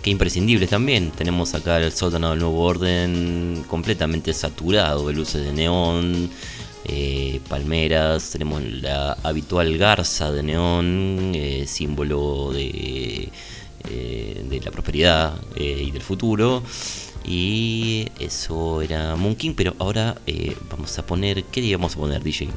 qué 0.03 0.11
imprescindibles 0.11 0.69
también. 0.69 1.09
Tenemos 1.09 1.55
acá 1.55 1.77
el 1.77 1.91
sótano 1.91 2.29
del 2.29 2.39
nuevo 2.39 2.61
orden 2.61 3.65
completamente 3.67 4.33
saturado 4.33 5.07
de 5.07 5.13
luces 5.13 5.43
de 5.43 5.51
neón, 5.51 6.29
eh, 6.85 7.41
palmeras, 7.49 8.29
tenemos 8.29 8.61
la 8.61 9.13
habitual 9.23 9.75
garza 9.79 10.31
de 10.31 10.43
neón, 10.43 11.31
eh, 11.33 11.65
símbolo 11.65 12.51
de, 12.53 13.29
eh, 13.89 14.45
de 14.47 14.61
la 14.61 14.69
prosperidad 14.69 15.33
y 15.55 15.89
del 15.89 16.03
futuro. 16.03 16.61
Y 17.23 18.09
eso 18.19 18.83
era 18.83 19.15
Moon 19.15 19.35
King, 19.35 19.53
pero 19.57 19.73
ahora 19.79 20.15
vamos 20.69 20.99
a 20.99 21.05
poner, 21.05 21.45
¿qué 21.45 21.61
día 21.61 21.77
vamos 21.77 21.95
a 21.95 21.99
poner, 21.99 22.21
DJ? 22.21 22.49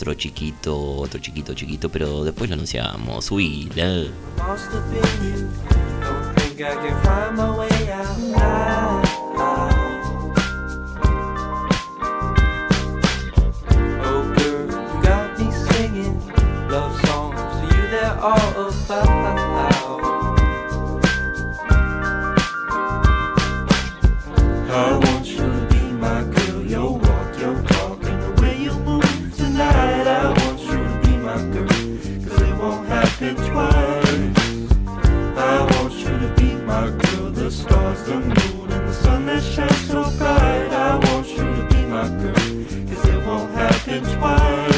Otro 0.00 0.14
chiquito, 0.14 0.96
otro 0.96 1.20
chiquito, 1.20 1.52
chiquito, 1.52 1.90
pero 1.90 2.24
después 2.24 2.48
lo 2.48 2.54
anunciamos. 2.54 3.30
Uy, 3.30 3.70
all 18.22 18.68
about. 18.90 19.39
Won't 33.20 33.36
twice. 33.36 34.72
I 35.36 35.68
want 35.72 35.92
you 35.92 36.18
to 36.18 36.34
be 36.38 36.54
my 36.64 36.90
girl. 36.90 37.30
The 37.30 37.50
stars, 37.50 38.02
the 38.04 38.14
moon, 38.14 38.72
and 38.72 38.88
the 38.88 38.92
sun 38.94 39.26
that 39.26 39.42
shines 39.42 39.86
so 39.88 40.04
bright. 40.16 40.70
I 40.72 40.96
want 40.96 41.28
you 41.28 41.44
to 41.44 41.66
be 41.70 41.84
my 41.84 42.08
girl. 42.08 42.34
Cause 42.88 43.04
it 43.08 43.26
won't 43.26 43.52
happen 43.52 44.02
twice. 44.18 44.69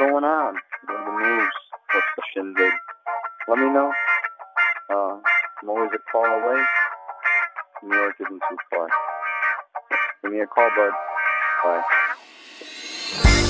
Going 0.00 0.24
on. 0.24 0.56
Are 0.88 1.04
the 1.04 1.12
moves? 1.12 1.52
What's 1.92 2.06
the 2.16 2.22
shindig? 2.32 2.72
Let 3.48 3.58
me 3.58 3.66
know. 3.66 3.92
Uh, 4.88 5.20
I'm 5.62 5.68
always 5.68 5.90
a 5.94 5.98
call 6.10 6.24
away. 6.24 6.62
New 7.82 7.94
York 7.94 8.14
isn't 8.18 8.42
too 8.48 8.56
far. 8.70 8.88
Give 10.22 10.32
me 10.32 10.40
a 10.40 10.46
call, 10.46 10.70
bud. 10.74 10.92
Bye. 11.64 11.82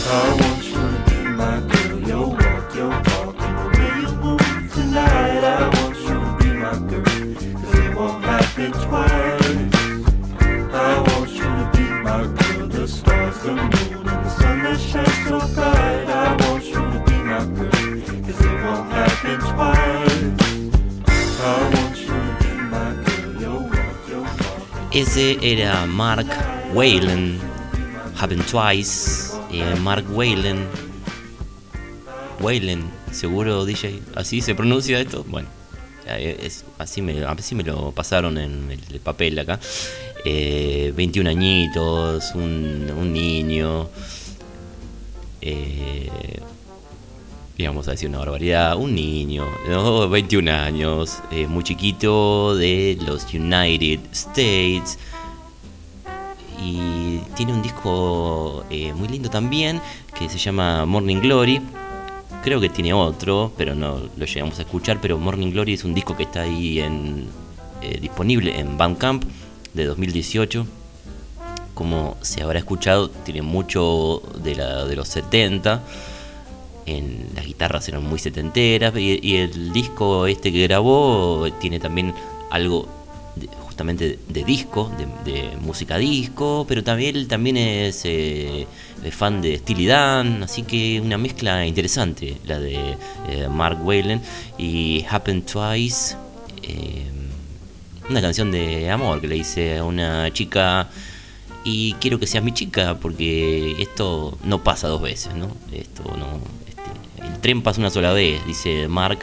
I 0.07 0.39
want 0.41 0.65
you 0.65 0.75
to 0.75 0.99
be 1.07 1.19
my 1.39 1.61
girl. 1.71 2.01
Your 2.09 2.27
walk, 2.31 2.75
your 2.75 2.91
talk, 3.05 3.37
and 3.39 3.55
the 3.57 3.67
way 3.79 3.93
you 4.03 4.11
move 4.19 4.75
tonight. 4.75 5.45
I 5.45 5.69
want 5.79 5.97
you 6.01 6.19
to 6.19 6.31
be 6.41 6.51
my 6.59 6.75
girl. 6.91 7.63
Cause 7.63 7.75
it 7.79 7.95
won't 7.95 8.25
happen 8.25 8.73
twice. 8.73 9.30
Ese 25.01 25.39
era 25.41 25.87
Mark 25.87 26.27
Whalen, 26.75 27.39
Happened 28.19 28.45
Twice. 28.45 29.33
eh, 29.51 29.75
Mark 29.81 30.05
Whalen. 30.11 30.67
Whalen, 32.39 32.85
seguro 33.11 33.65
DJ. 33.65 33.99
¿Así 34.15 34.43
se 34.43 34.55
pronuncia 34.55 35.01
esto? 35.01 35.25
Bueno, 35.27 35.49
eh, 36.07 36.51
así, 36.77 37.01
me, 37.01 37.25
así 37.25 37.55
me 37.55 37.63
lo 37.63 37.93
pasaron 37.93 38.37
en 38.37 38.71
el 38.71 39.01
papel 39.01 39.39
acá. 39.39 39.59
Eh, 40.27 40.93
21 40.95 41.31
añitos, 41.31 42.35
un, 42.35 42.93
un 42.95 43.11
niño. 43.11 43.89
Eh, 45.41 46.11
y 47.61 47.67
vamos 47.67 47.89
a 47.89 47.91
decir 47.91 48.09
una 48.09 48.19
barbaridad, 48.19 48.77
un 48.77 48.95
niño, 48.95 49.45
¿no? 49.69 50.09
21 50.09 50.51
años, 50.51 51.19
eh, 51.31 51.47
muy 51.47 51.63
chiquito, 51.63 52.57
de 52.57 52.97
los 53.05 53.33
United 53.35 54.01
States. 54.13 54.99
Y 56.63 57.19
tiene 57.37 57.53
un 57.53 57.61
disco 57.61 58.65
eh, 58.71 58.95
muy 58.95 59.09
lindo 59.09 59.29
también, 59.29 59.81
que 60.19 60.29
se 60.31 60.39
llama 60.39 60.87
Morning 60.87 61.21
Glory. 61.21 61.61
Creo 62.43 62.61
que 62.61 62.71
tiene 62.71 62.95
otro, 62.95 63.53
pero 63.59 63.75
no 63.75 64.01
lo 64.17 64.25
llegamos 64.25 64.59
a 64.59 64.63
escuchar. 64.63 64.99
Pero 65.03 65.19
Morning 65.19 65.51
Glory 65.51 65.75
es 65.75 65.85
un 65.85 65.93
disco 65.93 66.17
que 66.17 66.23
está 66.23 66.43
ahí 66.43 66.81
en, 66.81 67.27
eh, 67.83 67.99
disponible 68.01 68.59
en 68.59 68.79
Bandcamp 68.79 69.25
de 69.75 69.85
2018 69.85 70.67
como 71.75 72.19
se 72.21 72.43
habrá 72.43 72.59
escuchado, 72.59 73.09
tiene 73.09 73.41
mucho 73.41 74.21
de, 74.43 74.55
la, 74.55 74.85
de 74.85 74.97
los 74.97 75.09
70. 75.09 75.83
En, 76.97 77.27
las 77.35 77.47
guitarras 77.47 77.89
eran 77.89 78.05
muy 78.05 78.19
setenteras. 78.19 78.93
Y, 78.97 79.37
el 79.37 79.73
disco 79.73 80.27
este 80.27 80.53
que 80.53 80.63
grabó 80.65 81.47
tiene 81.61 81.79
también 81.81 82.15
algo 82.51 82.89
de- 83.37 83.49
justamente 83.61 84.19
de 84.29 84.45
disco, 84.45 84.91
de, 85.25 85.57
música 85.61 85.99
disco. 85.99 86.65
Pero 86.69 86.83
también 86.85 87.27
también 87.29 87.57
es 87.57 88.03
eh, 88.05 88.67
fan 89.11 89.41
de 89.41 89.59
Steely 89.59 89.87
Dan. 89.87 90.43
Así 90.43 90.63
que 90.63 91.01
una 91.01 91.19
mezcla 91.19 91.67
interesante, 91.67 92.37
la 92.47 92.59
de 92.59 92.97
eh, 93.29 93.49
Mark 93.51 93.79
Whalen 93.85 94.21
y 94.59 95.05
Happen 95.09 95.43
Twice. 95.43 96.17
eh, 96.63 97.07
una 98.09 98.21
canción 98.21 98.51
de 98.51 98.91
amor 98.91 99.21
que 99.21 99.29
le 99.29 99.37
hice 99.37 99.79
a 99.79 99.85
una 99.85 100.33
chica 100.33 100.89
y 101.65 101.93
quiero 101.95 102.19
que 102.19 102.27
seas 102.27 102.43
mi 102.43 102.53
chica 102.53 102.99
porque 103.01 103.81
esto 103.81 104.37
no 104.45 104.65
pasa 104.65 104.89
dos 104.89 105.01
veces, 105.03 105.35
¿no? 105.35 105.49
Esto 105.73 106.03
no. 106.17 106.41
Pasa 107.63 107.81
una 107.81 107.91
sola 107.91 108.13
vez, 108.13 108.45
dice 108.47 108.87
Mark 108.89 109.21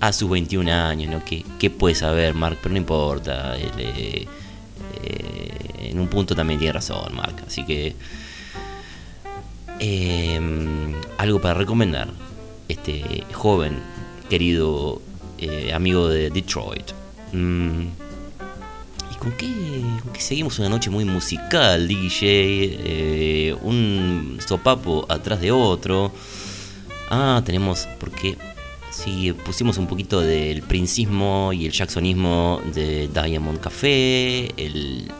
a 0.00 0.12
sus 0.12 0.30
21 0.30 0.70
años, 0.70 1.10
¿no? 1.10 1.24
¿Qué, 1.24 1.44
qué 1.58 1.68
puede 1.70 1.94
saber 1.94 2.34
Mark? 2.34 2.58
Pero 2.62 2.72
no 2.74 2.78
importa. 2.78 3.56
eh, 3.58 4.26
eh, 5.02 5.48
en 5.90 5.98
un 6.00 6.08
punto 6.08 6.34
también 6.34 6.58
tiene 6.58 6.72
razón 6.72 7.14
Mark. 7.14 7.34
Así 7.46 7.64
que. 7.64 7.94
eh, 9.80 10.40
algo 11.18 11.40
para 11.40 11.54
recomendar. 11.54 12.08
Este 12.68 13.24
joven, 13.32 13.78
querido 14.30 15.02
eh, 15.38 15.72
amigo 15.74 16.08
de 16.08 16.30
Detroit. 16.30 16.92
Mm, 17.32 17.86
¿Y 19.14 19.16
con 19.16 19.32
qué, 19.32 19.48
seguimos 20.18 20.58
una 20.58 20.68
noche 20.68 20.90
muy 20.90 21.04
musical, 21.04 21.86
DJ? 21.86 22.20
Eh, 22.22 23.56
un 23.62 24.38
sopapo 24.44 25.06
atrás 25.08 25.40
de 25.40 25.52
otro. 25.52 26.10
Ah, 27.10 27.40
tenemos. 27.44 27.86
Porque 28.00 28.36
si 28.90 29.32
pusimos 29.32 29.78
un 29.78 29.86
poquito 29.86 30.20
del 30.20 30.62
princismo 30.62 31.52
y 31.52 31.66
el 31.66 31.72
jacksonismo 31.72 32.60
de 32.74 33.08
Diamond 33.08 33.60
Café, 33.60 34.52
el 34.56 35.12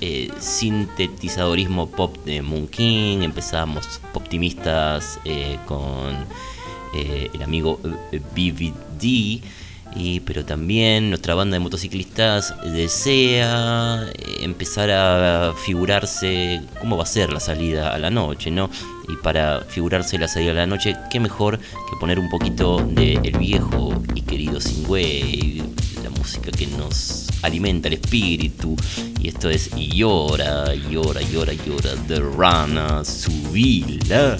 eh, 0.00 0.30
sintetizadorismo 0.38 1.90
pop 1.90 2.16
de 2.24 2.40
Moon 2.40 2.66
King, 2.66 3.18
empezamos 3.20 4.00
optimistas 4.14 5.20
eh, 5.24 5.58
con 5.66 6.14
el 6.94 7.42
amigo 7.42 7.78
BVD. 8.34 9.42
Y, 9.96 10.20
pero 10.20 10.44
también 10.44 11.10
nuestra 11.10 11.34
banda 11.34 11.54
de 11.54 11.60
motociclistas 11.60 12.54
desea 12.64 14.06
eh, 14.12 14.38
empezar 14.40 14.90
a 14.90 15.54
figurarse 15.64 16.62
cómo 16.80 16.96
va 16.96 17.04
a 17.04 17.06
ser 17.06 17.32
la 17.32 17.40
salida 17.40 17.94
a 17.94 17.98
la 17.98 18.10
noche, 18.10 18.50
¿no? 18.50 18.70
Y 19.08 19.16
para 19.16 19.60
figurarse 19.60 20.18
la 20.18 20.28
salida 20.28 20.50
a 20.50 20.54
la 20.54 20.66
noche, 20.66 20.96
qué 21.10 21.20
mejor 21.20 21.58
que 21.58 21.96
poner 22.00 22.18
un 22.18 22.28
poquito 22.28 22.78
de 22.78 23.14
el 23.22 23.38
viejo 23.38 24.02
y 24.14 24.22
querido 24.22 24.60
Sin 24.60 24.84
Wave, 24.88 25.62
la 26.02 26.10
música 26.10 26.50
que 26.50 26.66
nos 26.66 27.28
alimenta 27.42 27.88
el 27.88 27.94
espíritu. 27.94 28.76
Y 29.20 29.28
esto 29.28 29.48
es 29.50 29.70
llora, 29.76 30.74
llora, 30.74 31.20
llora, 31.22 31.52
llora 31.52 31.94
de 32.08 32.20
Rana 32.20 33.04
Subila. 33.04 34.36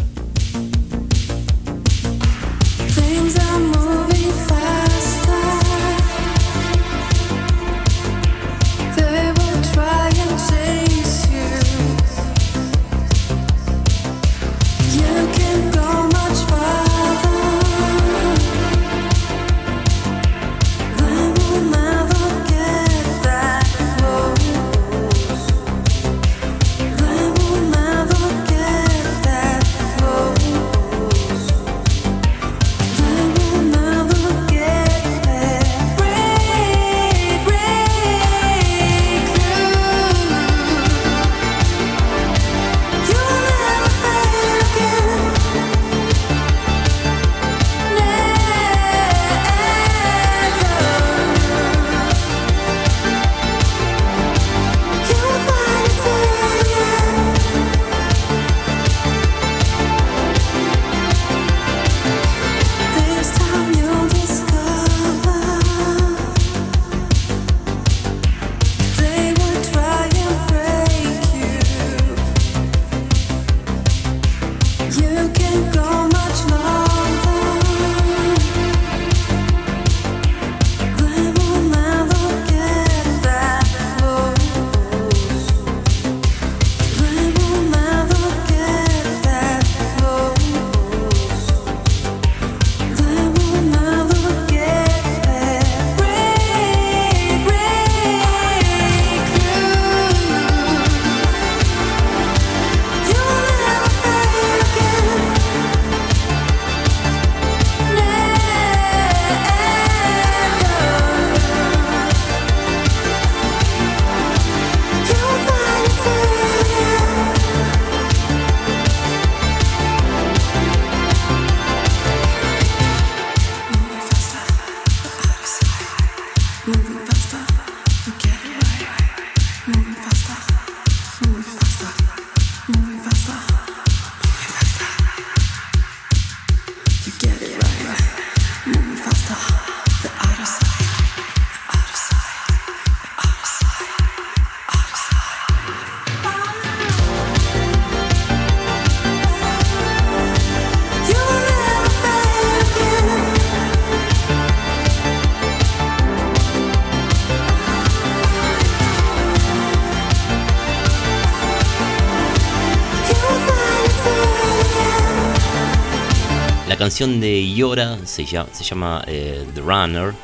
Canción 166.95 167.19
de 167.19 167.53
Yora 167.53 167.99
se 168.07 168.25
llama, 168.25 169.03
eh, 169.09 169.45
The 169.53 169.61
Runner. 169.63 170.15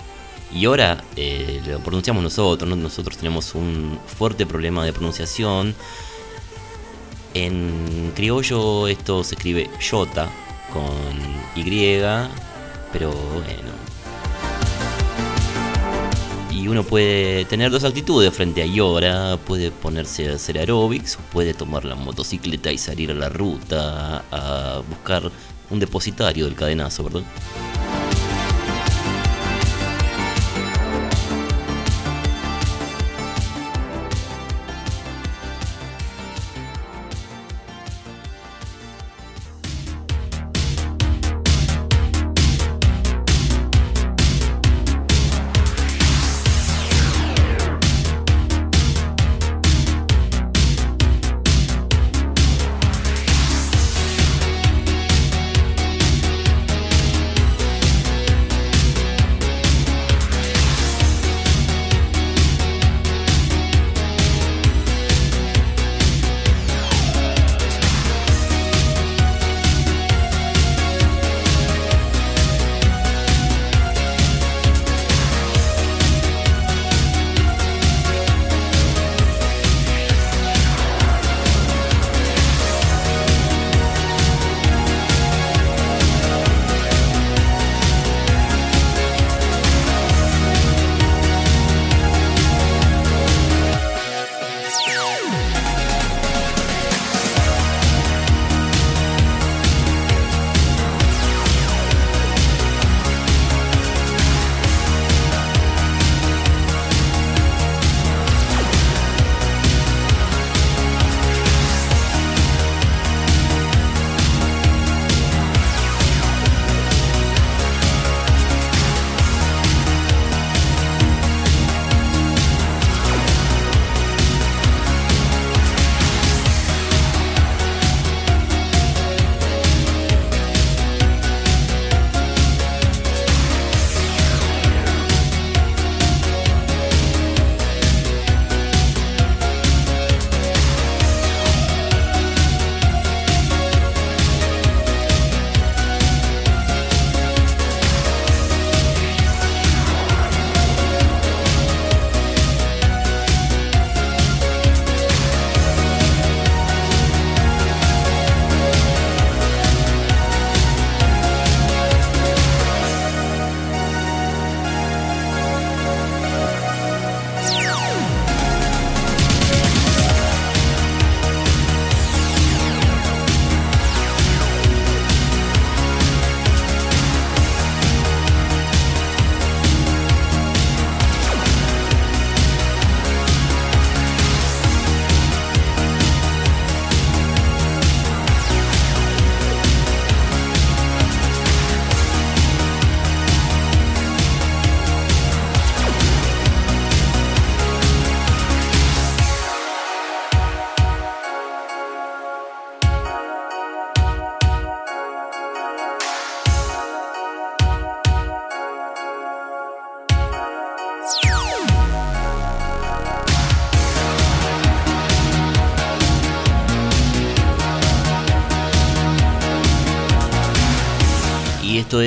Yora 0.54 1.02
eh, 1.16 1.60
lo 1.66 1.80
pronunciamos 1.80 2.22
nosotros, 2.22 2.70
¿no? 2.70 2.76
nosotros 2.76 3.16
tenemos 3.16 3.56
un 3.56 3.98
fuerte 4.06 4.46
problema 4.46 4.84
de 4.84 4.92
pronunciación. 4.92 5.74
En 7.34 8.12
criollo 8.14 8.86
esto 8.86 9.24
se 9.24 9.34
escribe 9.34 9.68
Yota 9.80 10.30
con 10.72 10.92
Y, 11.56 11.98
pero 12.92 13.10
bueno. 13.10 13.72
Y 16.52 16.68
uno 16.68 16.84
puede 16.84 17.46
tener 17.46 17.72
dos 17.72 17.82
actitudes 17.82 18.32
frente 18.32 18.62
a 18.62 18.66
Yora, 18.66 19.38
puede 19.44 19.72
ponerse 19.72 20.30
a 20.30 20.34
hacer 20.34 20.56
aerobics, 20.56 21.16
o 21.16 21.18
puede 21.32 21.52
tomar 21.52 21.84
la 21.84 21.96
motocicleta 21.96 22.70
y 22.70 22.78
salir 22.78 23.10
a 23.10 23.14
la 23.14 23.28
ruta 23.28 24.22
a 24.30 24.82
buscar 24.88 25.32
un 25.70 25.78
depositario 25.78 26.44
del 26.44 26.54
cadenazo, 26.54 27.04
¿verdad? 27.04 27.22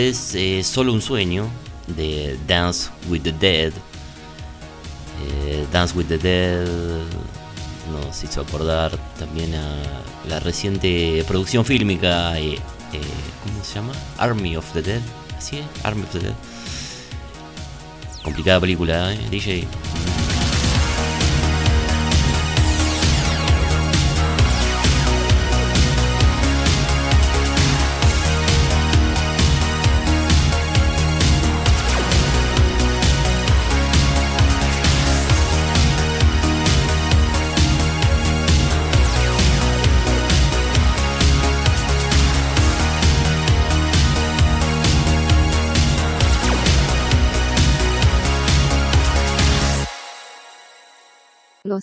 Es 0.10 0.36
eh, 0.36 0.64
Solo 0.64 0.94
un 0.94 1.02
sueño 1.02 1.50
de 1.88 2.38
Dance 2.48 2.90
with 3.10 3.22
the 3.22 3.32
Dead. 3.32 3.74
Eh, 5.26 5.66
Dance 5.72 5.96
with 5.98 6.06
the 6.06 6.18
Dead 6.18 6.68
nos 7.92 8.24
hizo 8.24 8.42
acordar 8.42 8.98
también 9.18 9.54
a 9.56 9.78
la 10.28 10.40
reciente 10.40 11.24
producción 11.28 11.66
fílmica, 11.66 12.38
eh, 12.40 12.54
eh, 12.54 12.60
¿cómo 13.44 13.64
se 13.64 13.76
llama? 13.76 13.94
Army 14.18 14.56
of 14.56 14.72
the 14.74 14.82
Dead. 14.82 15.02
¿Así 15.38 15.58
es? 15.58 15.66
Army 15.84 16.04
of 16.04 16.12
the 16.12 16.20
Dead. 16.20 16.34
Complicada 18.24 18.60
película. 18.60 19.12
DJ. 19.30 19.68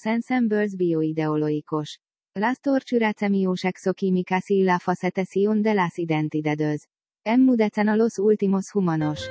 Ensembles 0.06 0.76
bioideoloicos. 0.76 1.98
Las 2.34 2.60
exoquímicas 3.64 4.50
y 4.50 4.62
la 4.62 4.78
facetación 4.78 5.62
de 5.62 5.74
las 5.74 5.98
identidades. 5.98 6.86
A 7.24 7.96
los 7.96 8.18
últimos 8.18 8.74
humanos. 8.74 9.28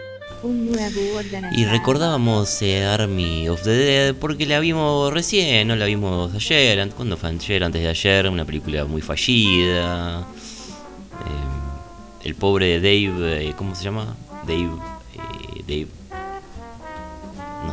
Y 1.56 1.66
recordábamos 1.66 2.62
eh, 2.62 2.86
Army 2.86 3.50
of 3.50 3.64
the 3.64 3.72
Dead 3.72 4.16
porque 4.16 4.46
la 4.46 4.60
vimos 4.60 5.12
recién, 5.12 5.68
no 5.68 5.76
la 5.76 5.86
vimos 5.86 6.34
ayer. 6.36 6.80
an- 6.80 6.92
¿Cuándo 6.92 7.18
fue 7.18 7.30
ayer? 7.30 7.64
Antes 7.64 7.82
de 7.82 7.90
ayer, 7.90 8.30
una 8.30 8.46
película 8.46 8.86
muy 8.86 9.02
fallida. 9.02 10.20
Eh, 10.22 12.28
el 12.28 12.36
pobre 12.36 12.80
Dave, 12.80 13.50
eh, 13.50 13.54
¿cómo 13.58 13.74
se 13.76 13.86
llama? 13.86 14.16
Dave, 14.46 14.70
eh, 15.16 15.64
Dave. 15.68 15.88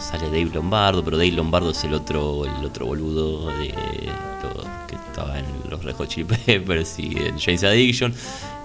Sale 0.00 0.26
Dave 0.26 0.50
Lombardo, 0.52 1.04
pero 1.04 1.16
Dave 1.16 1.32
Lombardo 1.32 1.70
es 1.70 1.82
el 1.84 1.94
otro, 1.94 2.44
el 2.44 2.64
otro 2.64 2.86
boludo 2.86 3.48
de 3.58 3.68
que 4.88 4.94
estaba 4.94 5.38
en 5.38 5.46
los 5.68 5.82
Red 5.84 5.94
Hot 5.96 6.08
Chili 6.08 6.24
Peppers 6.46 6.98
y 6.98 7.16
en 7.18 7.38
James 7.38 7.64
Addiction. 7.64 8.14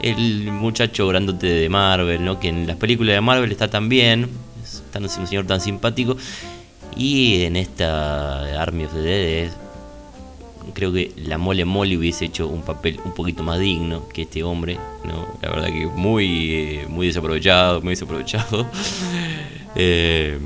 El 0.01 0.51
muchacho 0.51 1.07
grandote 1.07 1.47
de 1.47 1.69
Marvel, 1.69 2.23
¿no? 2.23 2.39
Que 2.39 2.49
en 2.49 2.67
las 2.67 2.75
películas 2.77 3.15
de 3.15 3.21
Marvel 3.21 3.51
está 3.51 3.69
tan 3.69 3.89
bien, 3.89 4.27
es 4.63 4.84
tan, 4.91 5.03
un 5.03 5.09
señor 5.09 5.45
tan 5.47 5.61
simpático. 5.61 6.17
Y 6.95 7.43
en 7.43 7.55
esta 7.55 8.61
Army 8.61 8.86
of 8.86 8.93
the 8.93 8.99
Dead 9.01 9.45
es- 9.45 9.53
creo 10.75 10.93
que 10.93 11.11
la 11.17 11.38
mole 11.39 11.65
mole 11.65 11.97
hubiese 11.97 12.25
hecho 12.25 12.47
un 12.47 12.61
papel 12.61 12.99
un 13.03 13.13
poquito 13.13 13.41
más 13.43 13.57
digno 13.59 14.07
que 14.09 14.23
este 14.23 14.43
hombre, 14.43 14.77
¿no? 15.03 15.27
La 15.41 15.49
verdad 15.49 15.67
que 15.67 15.88
muy, 15.88 16.51
eh, 16.53 16.86
muy 16.88 17.07
desaprovechado, 17.07 17.82
muy 17.82 17.91
desaprovechado. 17.91 18.67
Eh, 19.73 20.38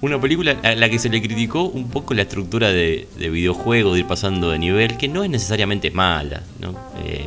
una 0.00 0.20
película 0.20 0.56
a 0.62 0.74
la 0.74 0.88
que 0.88 0.98
se 0.98 1.08
le 1.08 1.22
criticó 1.22 1.64
un 1.64 1.88
poco 1.88 2.14
la 2.14 2.22
estructura 2.22 2.70
de, 2.70 3.08
de 3.18 3.30
videojuego, 3.30 3.94
de 3.94 4.00
ir 4.00 4.06
pasando 4.06 4.50
de 4.50 4.58
nivel, 4.58 4.96
que 4.96 5.08
no 5.08 5.24
es 5.24 5.30
necesariamente 5.30 5.90
mala, 5.90 6.42
¿no? 6.60 6.74
Eh, 7.04 7.26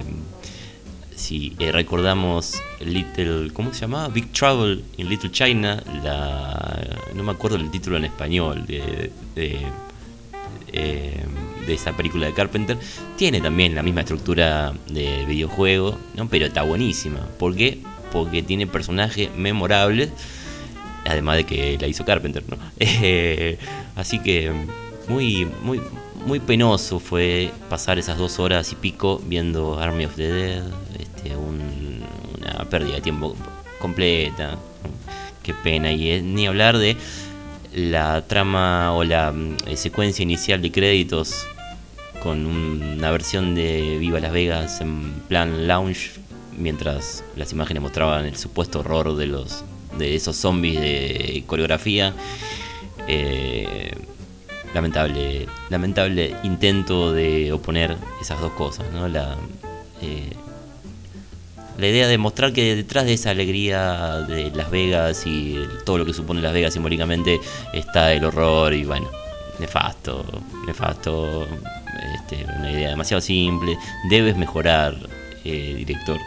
si 1.15 1.53
eh, 1.59 1.71
recordamos 1.71 2.61
Little, 2.79 3.51
¿cómo 3.51 3.73
se 3.73 3.81
llamaba? 3.81 4.07
Big 4.07 4.31
Trouble 4.31 4.81
in 4.97 5.09
Little 5.09 5.31
China, 5.31 5.83
la, 6.03 6.79
no 7.13 7.23
me 7.23 7.31
acuerdo 7.31 7.57
el 7.57 7.69
título 7.69 7.97
en 7.97 8.05
español 8.05 8.65
de, 8.65 9.11
de, 9.35 9.57
eh, 10.71 11.25
esa 11.67 11.95
película 11.95 12.25
de 12.25 12.33
Carpenter, 12.33 12.77
tiene 13.15 13.41
también 13.41 13.75
la 13.75 13.83
misma 13.83 14.01
estructura 14.01 14.73
de 14.87 15.25
videojuego, 15.25 15.99
¿no? 16.15 16.27
pero 16.29 16.45
está 16.45 16.63
buenísima. 16.63 17.19
¿Por 17.37 17.55
qué? 17.55 17.79
Porque 18.11 18.41
tiene 18.41 18.65
personajes 18.65 19.29
memorables, 19.35 20.09
además 21.09 21.37
de 21.37 21.45
que 21.45 21.77
la 21.79 21.87
hizo 21.87 22.05
Carpenter, 22.05 22.43
¿no? 22.49 22.57
Eh, 22.79 23.57
así 23.95 24.19
que 24.19 24.51
muy, 25.07 25.45
muy, 25.63 25.81
muy 26.25 26.39
penoso 26.39 26.99
fue 26.99 27.51
pasar 27.69 27.97
esas 27.99 28.17
dos 28.17 28.39
horas 28.39 28.71
y 28.71 28.75
pico 28.75 29.21
viendo 29.25 29.79
Army 29.79 30.05
of 30.05 30.15
the 30.15 30.27
Dead, 30.31 30.63
este, 30.99 31.35
un- 31.35 32.03
una 32.37 32.65
pérdida 32.69 32.95
de 32.95 33.01
tiempo 33.01 33.35
completa. 33.79 34.57
Qué 35.43 35.53
pena, 35.53 35.91
y 35.91 36.11
es- 36.11 36.23
ni 36.23 36.45
hablar 36.47 36.77
de 36.77 36.95
la 37.73 38.21
trama 38.27 38.93
o 38.93 39.03
la 39.03 39.31
mm, 39.31 39.57
eh, 39.67 39.77
secuencia 39.77 40.23
inicial 40.23 40.61
de 40.61 40.71
créditos 40.71 41.45
con 42.21 42.45
un- 42.45 42.95
una 42.97 43.11
versión 43.11 43.55
de 43.55 43.97
Viva 43.99 44.19
Las 44.19 44.31
Vegas 44.33 44.81
en 44.81 45.13
plan 45.27 45.67
lounge 45.67 46.11
mientras 46.57 47.23
las 47.37 47.53
imágenes 47.53 47.81
mostraban 47.81 48.25
el 48.25 48.35
supuesto 48.35 48.79
horror 48.81 49.15
de 49.15 49.27
los 49.27 49.63
de 49.99 50.15
esos 50.15 50.35
zombies 50.35 50.79
de 50.79 51.43
coreografía 51.45 52.13
Eh, 53.07 53.91
lamentable 54.73 55.47
lamentable 55.69 56.35
intento 56.43 57.11
de 57.11 57.51
oponer 57.51 57.97
esas 58.21 58.39
dos 58.39 58.51
cosas 58.51 58.85
¿no? 58.93 59.07
la 59.07 59.35
eh, 60.01 60.29
la 61.79 61.87
idea 61.87 62.07
de 62.07 62.17
mostrar 62.17 62.51
que 62.51 62.75
detrás 62.75 63.05
de 63.05 63.13
esa 63.13 63.29
alegría 63.29 64.17
de 64.27 64.51
Las 64.51 64.69
Vegas 64.69 65.23
y 65.25 65.57
todo 65.85 65.97
lo 65.97 66.05
que 66.05 66.13
supone 66.13 66.41
Las 66.41 66.53
Vegas 66.53 66.73
simbólicamente 66.73 67.39
está 67.73 68.11
el 68.11 68.25
horror 68.25 68.73
y 68.73 68.83
bueno, 68.83 69.07
nefasto, 69.59 70.25
nefasto, 70.67 71.47
este, 72.15 72.45
una 72.57 72.71
idea 72.71 72.89
demasiado 72.89 73.21
simple, 73.21 73.77
debes 74.09 74.35
mejorar, 74.35 74.93
eh, 75.45 75.75
director. 75.77 76.17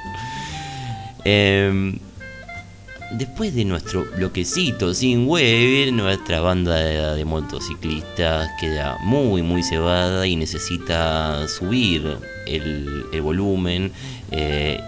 Em, 1.24 1.98
Después 3.12 3.54
de 3.54 3.66
nuestro 3.66 4.06
bloquecito 4.16 4.94
sin 4.94 5.26
web, 5.26 5.92
nuestra 5.92 6.40
banda 6.40 6.76
de, 7.14 7.24
motociclistas 7.26 8.48
queda 8.58 8.96
muy 9.02 9.42
muy 9.42 9.62
cebada 9.62 10.26
y 10.26 10.34
necesita 10.34 11.46
subir 11.46 12.16
el, 12.46 13.20
volumen 13.20 13.92
eh, 14.30 14.80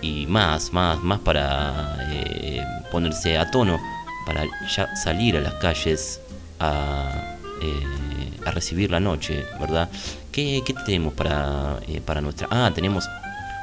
y, 0.00 0.26
más, 0.28 0.72
más, 0.72 1.02
más 1.02 1.20
para 1.20 1.98
eh, 2.10 2.64
ponerse 2.90 3.36
a 3.36 3.50
tono, 3.50 3.78
para 4.24 4.44
ya 4.74 4.96
salir 4.96 5.36
a 5.36 5.40
las 5.40 5.54
calles 5.54 6.22
a, 6.60 7.36
eh, 7.62 8.46
a 8.46 8.50
recibir 8.50 8.90
la 8.90 8.98
noche, 8.98 9.44
¿verdad? 9.60 9.90
¿Qué, 10.32 10.62
qué 10.64 10.72
tenemos 10.86 11.12
para, 11.12 11.80
para 12.06 12.22
nuestra... 12.22 12.48
Ah, 12.50 12.72
tenemos 12.74 13.04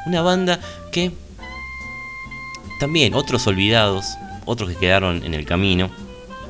una 0.06 0.22
banda 0.22 0.60
que 0.92 1.12
también 2.80 3.14
otros 3.14 3.46
olvidados, 3.48 4.06
otros 4.46 4.70
que 4.70 4.76
quedaron 4.76 5.24
en 5.24 5.34
el 5.34 5.46
camino. 5.46 5.90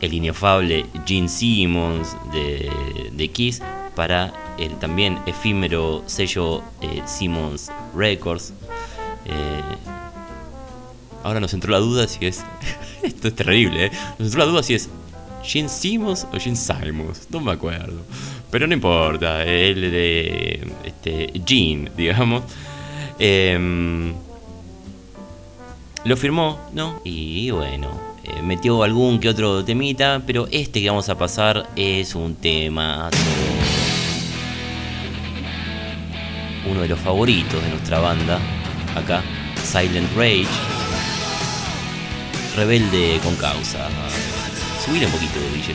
el 0.00 0.14
inefable 0.14 0.86
Gene 1.06 1.28
Simmons 1.28 2.16
de, 2.32 2.70
de 3.12 3.28
Kiss 3.28 3.60
para 3.94 4.32
el 4.58 4.78
también 4.78 5.18
efímero 5.26 6.02
sello 6.06 6.62
eh, 6.80 7.02
Simmons 7.06 7.70
Records. 7.94 8.52
Eh, 9.24 9.62
ahora 11.22 11.40
nos 11.40 11.54
entró 11.54 11.72
la 11.72 11.78
duda 11.78 12.06
si 12.06 12.26
es. 12.26 12.44
Esto 13.02 13.28
es 13.28 13.34
terrible, 13.34 13.86
¿eh? 13.86 13.90
Nos 14.18 14.28
entró 14.28 14.44
la 14.44 14.50
duda 14.50 14.62
si 14.62 14.74
es 14.74 14.88
Gene 15.42 15.68
Simmons 15.68 16.26
o 16.32 16.38
Gene 16.38 16.56
Simons. 16.56 17.26
No 17.30 17.40
me 17.40 17.52
acuerdo. 17.52 18.02
Pero 18.50 18.66
no 18.66 18.74
importa. 18.74 19.44
El 19.44 19.80
de. 19.80 20.72
Este, 20.84 21.32
Gene, 21.44 21.90
digamos. 21.96 22.42
Em, 23.18 24.14
lo 26.04 26.16
firmó, 26.16 26.58
¿no? 26.72 27.00
Y 27.04 27.50
bueno, 27.50 27.90
eh, 28.24 28.42
metió 28.42 28.82
algún 28.82 29.20
que 29.20 29.28
otro 29.28 29.64
temita, 29.64 30.22
pero 30.26 30.48
este 30.50 30.80
que 30.80 30.88
vamos 30.88 31.08
a 31.08 31.16
pasar 31.16 31.68
es 31.76 32.14
un 32.14 32.34
tema 32.34 33.10
uno 36.72 36.80
de 36.82 36.88
los 36.88 36.98
favoritos 36.98 37.62
de 37.62 37.68
nuestra 37.68 38.00
banda, 38.00 38.38
acá, 38.96 39.22
Silent 39.62 40.08
Rage, 40.16 40.46
rebelde 42.56 43.20
con 43.22 43.36
causa. 43.36 43.88
Subir 44.84 45.04
un 45.04 45.12
poquito, 45.12 45.38
DJ. 45.54 45.74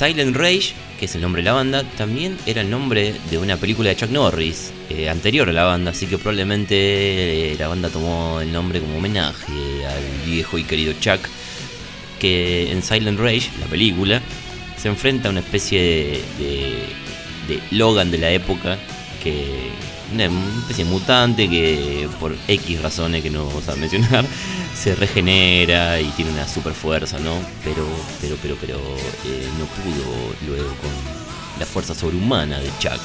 Silent 0.00 0.34
Rage, 0.34 0.72
que 0.98 1.04
es 1.04 1.14
el 1.14 1.20
nombre 1.20 1.42
de 1.42 1.46
la 1.50 1.52
banda, 1.52 1.84
también 1.98 2.38
era 2.46 2.62
el 2.62 2.70
nombre 2.70 3.14
de 3.30 3.36
una 3.36 3.58
película 3.58 3.90
de 3.90 3.96
Chuck 3.96 4.08
Norris, 4.10 4.72
eh, 4.88 5.10
anterior 5.10 5.46
a 5.48 5.52
la 5.52 5.64
banda, 5.64 5.90
así 5.90 6.06
que 6.06 6.16
probablemente 6.16 7.52
eh, 7.52 7.56
la 7.58 7.68
banda 7.68 7.90
tomó 7.90 8.40
el 8.40 8.50
nombre 8.50 8.80
como 8.80 8.96
homenaje 8.96 9.52
al 9.86 10.26
viejo 10.26 10.56
y 10.56 10.64
querido 10.64 10.94
Chuck, 11.00 11.20
que 12.18 12.72
en 12.72 12.82
Silent 12.82 13.18
Rage, 13.20 13.50
la 13.60 13.66
película, 13.66 14.22
se 14.80 14.88
enfrenta 14.88 15.28
a 15.28 15.32
una 15.32 15.40
especie 15.40 15.80
de, 15.80 16.22
de- 16.38 17.00
de 17.54 17.60
Logan 17.72 18.10
de 18.10 18.18
la 18.18 18.30
época, 18.30 18.78
que 19.22 19.44
una 20.12 20.24
especie 20.60 20.84
mutante 20.84 21.48
que 21.48 22.08
por 22.18 22.34
X 22.48 22.82
razones 22.82 23.22
que 23.22 23.30
no 23.30 23.46
vamos 23.46 23.68
a 23.68 23.76
mencionar 23.76 24.24
se 24.74 24.94
regenera 24.94 26.00
y 26.00 26.06
tiene 26.10 26.32
una 26.32 26.46
super 26.48 26.72
fuerza, 26.72 27.18
¿no? 27.18 27.34
Pero, 27.64 27.86
pero, 28.20 28.36
pero, 28.42 28.56
pero 28.60 28.78
eh, 28.78 29.48
no 29.58 29.64
pudo 29.66 30.34
luego 30.46 30.68
con 30.76 30.90
la 31.58 31.66
fuerza 31.66 31.94
sobrehumana 31.94 32.58
de 32.58 32.70
Chuck. 32.78 33.00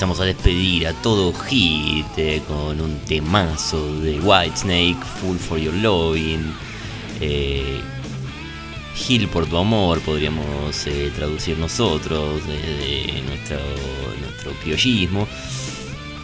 Empezamos 0.00 0.20
a 0.20 0.24
despedir 0.24 0.86
a 0.86 0.94
todo 0.94 1.30
hit 1.34 2.06
con 2.48 2.80
un 2.80 2.98
temazo 3.00 4.00
de 4.00 4.18
Whitesnake, 4.18 4.96
Full 5.20 5.36
for 5.36 5.58
Your 5.58 5.74
Loving. 5.74 6.54
Eh, 7.20 7.82
Gil 8.94 9.28
por 9.28 9.44
tu 9.44 9.58
amor, 9.58 10.00
podríamos 10.00 10.86
eh, 10.86 11.12
traducir 11.14 11.58
nosotros 11.58 12.40
desde 12.46 13.20
nuestro, 13.24 13.58
nuestro 14.22 14.52
criollismo. 14.62 15.28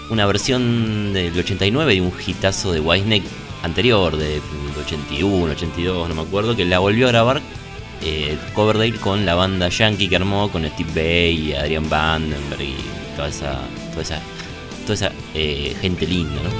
Una 0.08 0.24
versión 0.24 1.12
del 1.12 1.38
89 1.38 1.96
de 1.96 2.00
un 2.00 2.14
hitazo 2.26 2.72
de 2.72 2.80
Whitesnake 2.80 3.28
anterior, 3.62 4.16
de 4.16 4.40
81, 4.86 5.52
82, 5.52 6.08
no 6.08 6.14
me 6.14 6.22
acuerdo, 6.22 6.56
que 6.56 6.64
la 6.64 6.78
volvió 6.78 7.08
a 7.08 7.10
grabar 7.10 7.42
eh, 8.00 8.38
Coverdale 8.54 8.96
con 8.96 9.26
la 9.26 9.34
banda 9.34 9.68
Yankee 9.68 10.08
que 10.08 10.16
armó 10.16 10.50
con 10.50 10.66
Steve 10.66 10.92
Bay 10.94 11.50
y 11.50 11.52
Adrian 11.52 11.90
Vandenberg 11.90 12.62
y 12.62 12.95
toda 13.16 13.28
esa, 13.28 13.58
toda 13.90 14.02
esa, 14.02 14.20
toda 14.82 14.94
esa 14.94 15.12
eh, 15.34 15.74
gente 15.80 16.06
linda, 16.06 16.40
¿no? 16.42 16.50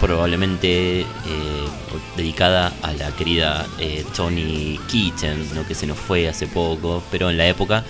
Probablemente 0.00 1.00
eh, 1.00 1.06
dedicada 2.16 2.72
a 2.82 2.92
la 2.92 3.10
querida 3.12 3.66
eh, 3.78 4.04
Tony 4.14 4.78
Keaton, 4.90 5.54
¿no? 5.54 5.66
que 5.66 5.74
se 5.74 5.86
nos 5.86 5.98
fue 5.98 6.28
hace 6.28 6.46
poco, 6.46 7.02
pero 7.10 7.30
en 7.30 7.38
la 7.38 7.46
época 7.46 7.84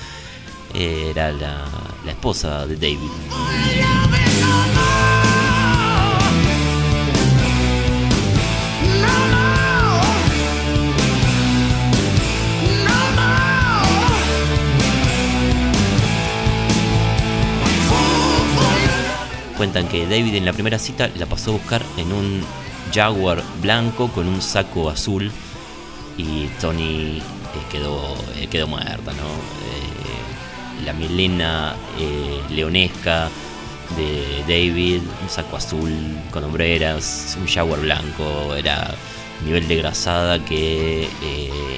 era 0.72 1.32
la, 1.32 1.64
la 2.04 2.12
esposa 2.12 2.66
de 2.66 2.76
David. 2.76 4.25
Que 19.72 20.06
David 20.06 20.36
en 20.36 20.44
la 20.44 20.52
primera 20.52 20.78
cita 20.78 21.10
la 21.16 21.26
pasó 21.26 21.50
a 21.50 21.54
buscar 21.54 21.82
en 21.96 22.12
un 22.12 22.42
Jaguar 22.94 23.42
blanco 23.60 24.08
con 24.08 24.28
un 24.28 24.40
saco 24.40 24.88
azul 24.88 25.30
y 26.16 26.46
Tony 26.60 27.18
eh, 27.18 27.22
quedó, 27.70 28.14
eh, 28.36 28.46
quedó 28.46 28.68
muerta, 28.68 29.12
¿no? 29.12 29.26
Eh, 29.26 30.84
la 30.84 30.92
melena 30.92 31.74
leonesca 32.48 33.28
de 33.96 34.40
David, 34.42 35.02
un 35.20 35.28
saco 35.28 35.56
azul 35.56 35.92
con 36.30 36.44
hombreras, 36.44 37.36
un 37.38 37.46
shower 37.46 37.80
blanco, 37.80 38.54
era 38.54 38.94
nivel 39.44 39.66
de 39.68 39.76
grasada 39.76 40.42
que 40.44 41.08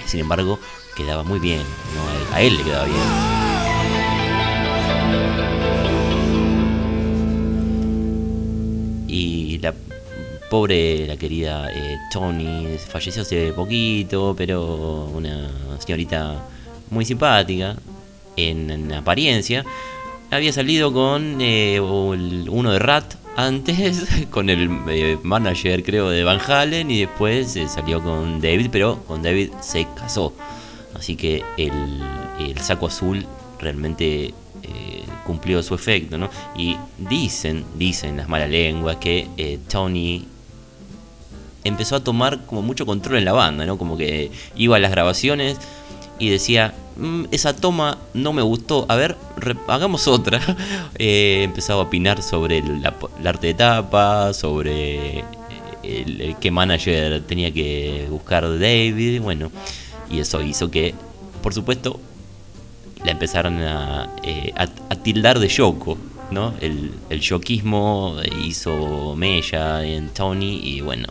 sin 0.07 0.21
embargo 0.21 0.61
quedaba 0.95 1.23
muy 1.25 1.41
bien, 1.41 1.63
¿no? 1.63 2.37
a 2.37 2.43
él 2.43 2.57
le 2.57 2.63
quedaba 2.65 2.85
bien. 2.85 3.39
La 9.61 9.75
pobre, 10.51 11.07
la 11.07 11.17
querida 11.17 11.71
eh, 11.73 11.97
Tony, 12.13 12.77
falleció 12.79 13.23
hace 13.23 13.53
poquito, 13.53 14.35
pero 14.37 15.11
una 15.15 15.51
señorita 15.79 16.43
muy 16.91 17.05
simpática 17.05 17.77
en, 18.37 18.71
en 18.71 18.93
apariencia. 18.93 19.65
Había 20.31 20.53
salido 20.53 20.93
con 20.93 21.41
eh, 21.41 21.81
uno 21.81 22.73
de 22.73 22.79
Rat 22.79 23.15
antes, 23.37 24.05
con 24.31 24.51
el 24.51 24.69
eh, 24.89 25.19
manager 25.23 25.83
creo 25.83 26.11
de 26.11 26.25
Van 26.25 26.41
Halen 26.41 26.91
y 26.91 27.01
después 27.01 27.57
eh, 27.57 27.69
salió 27.69 28.03
con 28.03 28.41
David, 28.41 28.69
pero 28.71 29.03
con 29.05 29.23
David 29.23 29.51
se 29.61 29.87
casó. 29.97 30.35
Así 30.95 31.17
que 31.17 31.43
el, 31.57 32.03
el 32.41 32.59
saco 32.59 32.87
azul 32.87 33.25
realmente 33.61 34.35
eh, 34.63 35.05
cumplió 35.27 35.63
su 35.63 35.75
efecto, 35.75 36.19
¿no? 36.19 36.31
Y 36.57 36.77
dicen, 36.99 37.65
dicen 37.77 38.17
las 38.17 38.29
malas 38.29 38.49
lenguas 38.51 38.97
que 38.97 39.29
eh, 39.37 39.59
Tony 39.71 40.25
empezó 41.65 41.97
a 41.97 42.01
tomar 42.05 42.45
como 42.47 42.63
mucho 42.63 42.87
control 42.87 43.19
en 43.19 43.25
la 43.25 43.33
banda, 43.33 43.67
¿no? 43.67 43.77
Como 43.79 43.97
que 43.97 44.31
iba 44.57 44.77
a 44.77 44.79
las 44.79 44.91
grabaciones 44.91 45.59
y 46.19 46.31
decía, 46.31 46.75
"Mm, 46.97 47.25
esa 47.31 47.55
toma 47.55 47.99
no 48.15 48.33
me 48.33 48.43
gustó, 48.43 48.87
a 48.89 48.97
ver, 48.97 49.17
hagamos 49.69 50.09
otra. 50.09 50.41
Eh, 51.01 51.43
empezaba 51.45 51.83
a 51.83 51.85
opinar 51.85 52.23
sobre 52.23 52.59
el, 52.59 52.83
la- 52.83 52.95
arte 53.25 53.49
de 53.49 53.55
tapa, 53.55 54.33
sobre 54.35 55.21
el, 55.85 56.21
el 56.21 56.37
qué 56.41 56.51
manager 56.51 57.23
tenía 57.23 57.53
que 57.53 58.07
buscar 58.11 58.43
David, 58.59 59.21
bueno, 59.21 59.53
y 60.11 60.19
eso 60.19 60.43
hizo 60.43 60.71
que, 60.73 60.95
por 61.43 61.55
supuesto, 61.55 62.01
la 63.05 63.13
empezaron 63.13 63.63
a, 63.63 64.11
eh, 64.23 64.53
a, 64.57 64.63
a 64.63 64.97
tildar 64.97 65.39
de 65.39 65.49
Yoko, 65.49 65.99
¿no? 66.31 66.55
El, 66.61 66.93
el 67.11 67.21
yoquismo 67.21 68.17
hizo 68.45 69.15
mella 69.17 69.85
en 69.85 70.09
Tony 70.11 70.61
y 70.63 70.81
bueno, 70.81 71.07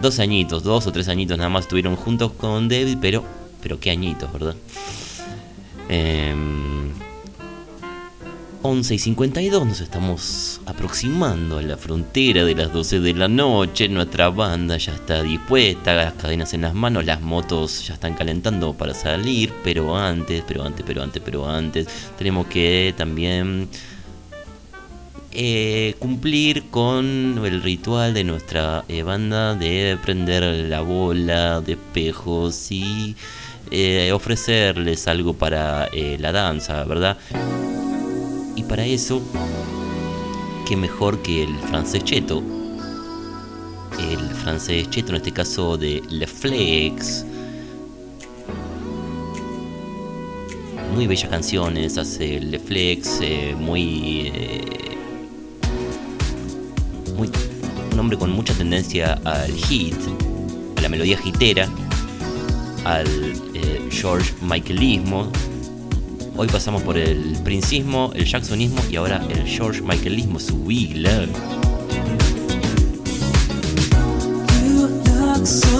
dos 0.00 0.18
añitos, 0.18 0.62
dos 0.62 0.86
o 0.86 0.92
tres 0.92 1.08
añitos 1.08 1.36
nada 1.38 1.50
más 1.50 1.64
estuvieron 1.64 1.96
juntos 1.96 2.32
con 2.32 2.68
David, 2.68 2.98
pero, 3.00 3.24
pero 3.62 3.78
qué 3.78 3.90
añitos, 3.90 4.32
¿verdad? 4.32 4.54
Em, 5.88 6.92
11 8.62 8.94
y 8.94 8.98
52 8.98 9.66
nos 9.66 9.80
estamos 9.80 10.60
aproximando 10.66 11.56
a 11.56 11.62
la 11.62 11.78
frontera 11.78 12.44
de 12.44 12.54
las 12.54 12.70
12 12.70 13.00
de 13.00 13.14
la 13.14 13.26
noche. 13.26 13.88
Nuestra 13.88 14.28
banda 14.28 14.76
ya 14.76 14.92
está 14.92 15.22
dispuesta, 15.22 15.94
las 15.94 16.12
cadenas 16.12 16.52
en 16.52 16.62
las 16.62 16.74
manos, 16.74 17.06
las 17.06 17.22
motos 17.22 17.86
ya 17.86 17.94
están 17.94 18.12
calentando 18.12 18.74
para 18.74 18.92
salir. 18.92 19.50
Pero 19.64 19.96
antes, 19.96 20.44
pero 20.46 20.62
antes, 20.62 20.84
pero 20.86 21.02
antes, 21.02 21.22
pero 21.24 21.48
antes, 21.48 21.86
tenemos 22.18 22.48
que 22.48 22.92
también 22.98 23.66
eh, 25.32 25.94
cumplir 25.98 26.64
con 26.70 27.40
el 27.42 27.62
ritual 27.62 28.12
de 28.12 28.24
nuestra 28.24 28.84
eh, 28.88 29.02
banda 29.02 29.54
de 29.54 29.96
prender 30.02 30.42
la 30.68 30.82
bola 30.82 31.62
de 31.62 31.72
espejos 31.72 32.70
y 32.70 33.16
eh, 33.70 34.12
ofrecerles 34.12 35.08
algo 35.08 35.32
para 35.32 35.88
la 35.94 36.32
danza, 36.32 36.84
¿verdad? 36.84 37.16
Y 38.56 38.62
para 38.64 38.84
eso, 38.84 39.22
qué 40.66 40.76
mejor 40.76 41.20
que 41.22 41.44
el 41.44 41.58
francés 41.68 42.04
cheto. 42.04 42.42
El 43.98 44.30
francés 44.36 44.88
cheto, 44.90 45.10
en 45.10 45.16
este 45.16 45.32
caso 45.32 45.76
de 45.76 46.02
Le 46.08 46.26
Flex. 46.26 47.24
Muy 50.94 51.06
bellas 51.06 51.30
canciones, 51.30 51.98
hace 51.98 52.40
Le 52.40 52.58
Flex, 52.58 53.20
eh, 53.20 53.54
muy. 53.58 54.32
eh, 54.34 54.96
muy. 57.16 57.30
Un 57.92 57.98
hombre 57.98 58.18
con 58.18 58.30
mucha 58.30 58.54
tendencia 58.54 59.20
al 59.24 59.52
hit, 59.52 59.94
a 60.76 60.80
la 60.80 60.88
melodía 60.88 61.18
hitera, 61.24 61.68
al 62.84 63.06
eh, 63.54 63.88
George 63.90 64.32
Michaelismo, 64.40 65.30
Hoy 66.40 66.48
pasamos 66.48 66.82
por 66.84 66.96
el 66.96 67.36
princismo, 67.44 68.12
el 68.14 68.24
jacksonismo 68.24 68.80
y 68.90 68.96
ahora 68.96 69.22
el 69.28 69.46
George 69.46 69.82
Michaelismo, 69.82 70.40
su. 70.40 70.70
You 75.42 75.79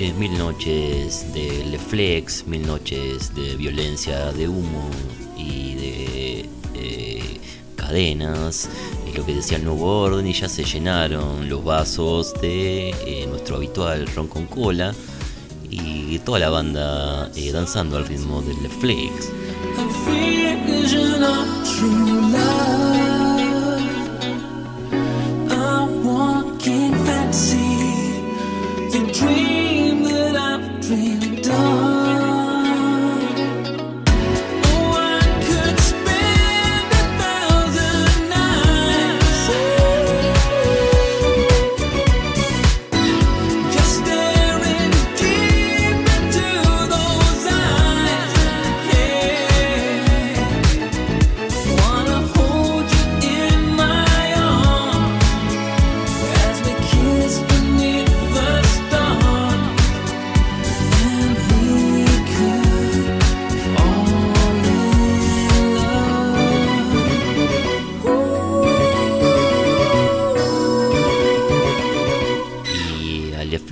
mil 0.00 0.38
noches 0.38 1.26
de 1.34 1.64
Leflex, 1.64 2.46
mil 2.46 2.64
noches 2.64 3.34
de 3.34 3.56
violencia 3.56 4.30
de 4.32 4.46
humo 4.46 4.88
y 5.36 5.74
de 5.74 6.48
eh, 6.74 7.40
cadenas, 7.74 8.68
y 9.10 9.16
lo 9.16 9.26
que 9.26 9.34
decía 9.34 9.56
el 9.56 9.64
nuevo 9.64 10.02
orden, 10.02 10.24
y 10.24 10.32
ya 10.32 10.48
se 10.48 10.62
llenaron 10.62 11.48
los 11.48 11.64
vasos 11.64 12.32
de 12.40 12.90
eh, 12.90 13.26
nuestro 13.28 13.56
habitual 13.56 14.06
ron 14.14 14.28
con 14.28 14.46
cola 14.46 14.94
y 15.68 16.20
toda 16.20 16.38
la 16.38 16.50
banda 16.50 17.28
eh, 17.34 17.50
danzando 17.50 17.96
al 17.96 18.06
ritmo 18.06 18.40
del 18.42 18.62
Leflex. 18.62 19.32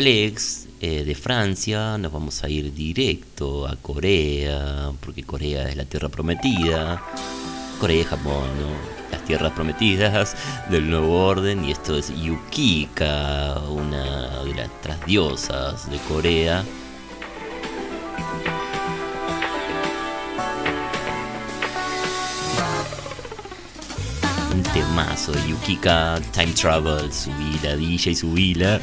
Eh, 0.08 1.02
de 1.04 1.14
Francia, 1.16 1.98
nos 1.98 2.12
vamos 2.12 2.44
a 2.44 2.48
ir 2.48 2.72
directo 2.72 3.66
a 3.66 3.74
Corea, 3.74 4.92
porque 5.00 5.24
Corea 5.24 5.68
es 5.68 5.74
la 5.74 5.84
tierra 5.84 6.08
prometida. 6.08 7.02
Corea 7.80 8.02
y 8.02 8.04
Japón. 8.04 8.48
Las 9.10 9.24
tierras 9.24 9.52
prometidas 9.54 10.36
del 10.70 10.88
nuevo 10.88 11.26
orden, 11.26 11.64
y 11.64 11.72
esto 11.72 11.98
es 11.98 12.14
Yukika, 12.22 13.58
una 13.68 14.44
de 14.44 14.54
las 14.54 14.80
trasdiosas 14.80 15.90
de 15.90 15.98
Corea. 15.98 16.64
Un 24.54 24.62
temazo 24.62 25.32
de 25.32 25.48
Yukika, 25.48 26.20
Time 26.32 26.52
Travel, 26.52 27.12
subila, 27.12 27.74
DJ, 27.74 28.14
subila. 28.14 28.80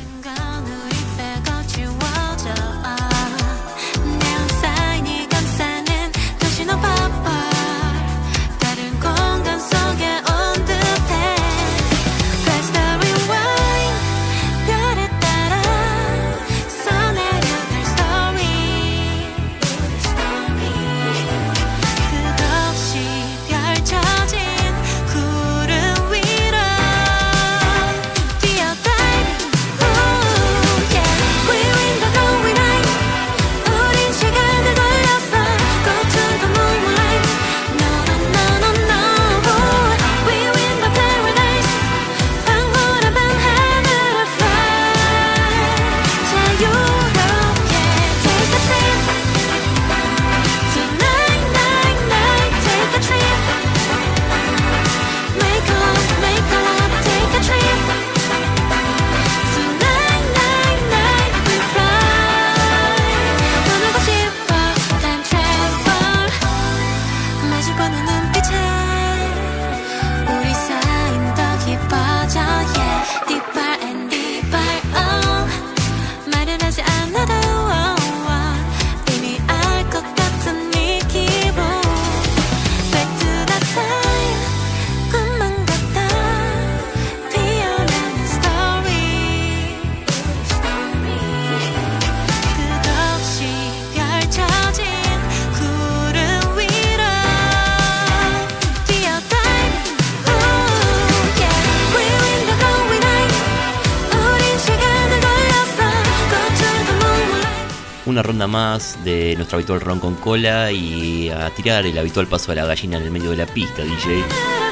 más 108.34 108.98
de 109.04 109.36
nuestro 109.36 109.58
habitual 109.58 109.80
ron 109.80 110.00
con 110.00 110.16
cola 110.16 110.72
y 110.72 111.30
a 111.30 111.50
tirar 111.52 111.86
el 111.86 111.98
habitual 111.98 112.28
paso 112.28 112.52
de 112.52 112.56
la 112.56 112.66
gallina 112.66 112.98
en 112.98 113.04
el 113.04 113.12
medio 113.12 113.30
de 113.30 113.38
la 113.38 113.46
pista, 113.46 113.84
DJ. 113.84 114.63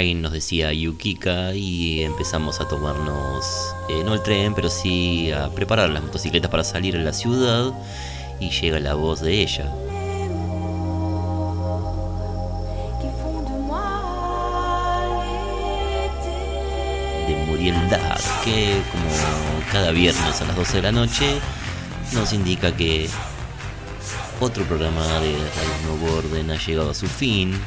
tren, 0.00 0.22
nos 0.22 0.32
decía 0.32 0.72
Yukika, 0.72 1.54
y 1.54 2.02
empezamos 2.02 2.58
a 2.60 2.66
tomarnos, 2.66 3.74
eh, 3.90 4.02
no 4.02 4.14
el 4.14 4.22
tren, 4.22 4.54
pero 4.54 4.70
sí 4.70 5.30
a 5.30 5.50
preparar 5.50 5.90
las 5.90 6.02
motocicletas 6.02 6.50
para 6.50 6.64
salir 6.64 6.96
a 6.96 7.00
la 7.00 7.12
ciudad, 7.12 7.70
y 8.40 8.48
llega 8.48 8.80
la 8.80 8.94
voz 8.94 9.20
de 9.20 9.42
ella. 9.42 9.64
De 17.28 17.44
Muriel 17.46 17.90
Dar, 17.90 18.18
que 18.42 18.80
como 18.92 19.70
cada 19.70 19.90
viernes 19.90 20.40
a 20.40 20.46
las 20.46 20.56
12 20.56 20.76
de 20.76 20.82
la 20.82 20.92
noche 20.92 21.34
nos 22.14 22.32
indica 22.32 22.74
que 22.74 23.06
otro 24.40 24.64
programa 24.64 25.04
de 25.20 25.32
Radio 25.32 25.98
Nuevo 25.98 26.18
Orden 26.20 26.50
ha 26.50 26.56
llegado 26.56 26.90
a 26.90 26.94
su 26.94 27.06
fin 27.06 27.60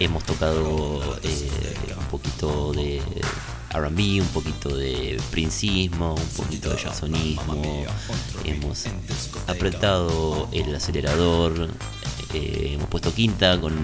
Hemos 0.00 0.22
tocado 0.22 1.18
eh, 1.24 1.50
un 1.98 2.06
poquito 2.06 2.72
de 2.72 3.02
RB, 3.74 4.20
un 4.20 4.28
poquito 4.32 4.76
de 4.76 5.20
princismo, 5.32 6.14
un 6.14 6.28
poquito 6.36 6.70
de 6.70 6.76
jazzonismo. 6.76 7.84
Hemos 8.44 8.84
apretado 9.48 10.48
el 10.52 10.72
acelerador, 10.72 11.68
eh, 12.32 12.74
hemos 12.74 12.88
puesto 12.88 13.12
quinta 13.12 13.60
con 13.60 13.74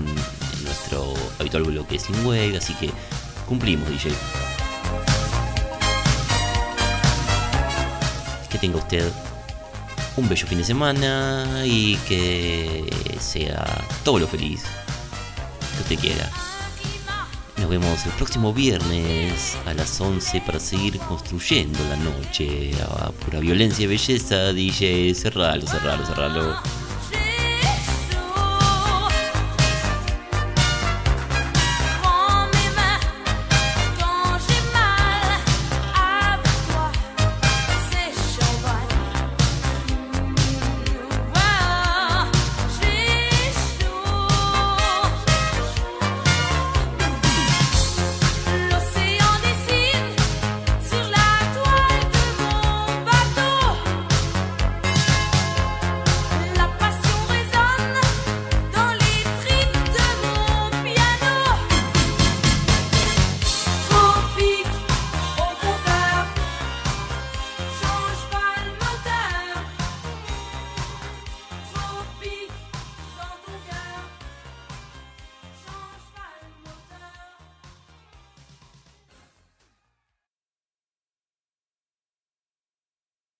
nuestro 0.63 1.15
habitual 1.41 1.65
bloque 1.65 1.99
sin 1.99 2.25
wave, 2.25 2.59
así 2.59 2.75
que 2.75 2.91
cumplimos, 3.49 3.89
DJ. 3.89 4.13
Que 8.51 8.59
tenga 8.59 8.79
usted 8.79 9.11
un 10.17 10.29
bello 10.29 10.47
fin 10.47 10.59
de 10.59 10.65
semana 10.65 11.65
y 11.65 11.97
que 12.09 12.89
sea 13.19 13.65
todo 14.05 14.21
lo 14.21 14.29
feliz 14.29 14.63
que 15.75 15.83
usted 15.83 15.99
quiera. 15.99 16.31
Nos 17.59 17.69
vemos 17.69 18.05
el 18.05 18.13
próximo 18.13 18.53
viernes 18.53 19.57
a 19.65 19.75
las 19.75 20.01
11 20.01 20.43
para 20.43 20.59
seguir 20.59 20.99
construyendo 20.99 21.79
la 21.89 21.97
noche 21.97 22.73
a 22.83 23.11
pura 23.11 23.41
violencia 23.41 23.85
y 23.85 23.87
belleza. 23.87 24.53
DJ, 24.53 25.15
cerralo, 25.15 25.67
cerralo, 25.67 26.05
cerralo. 26.05 26.84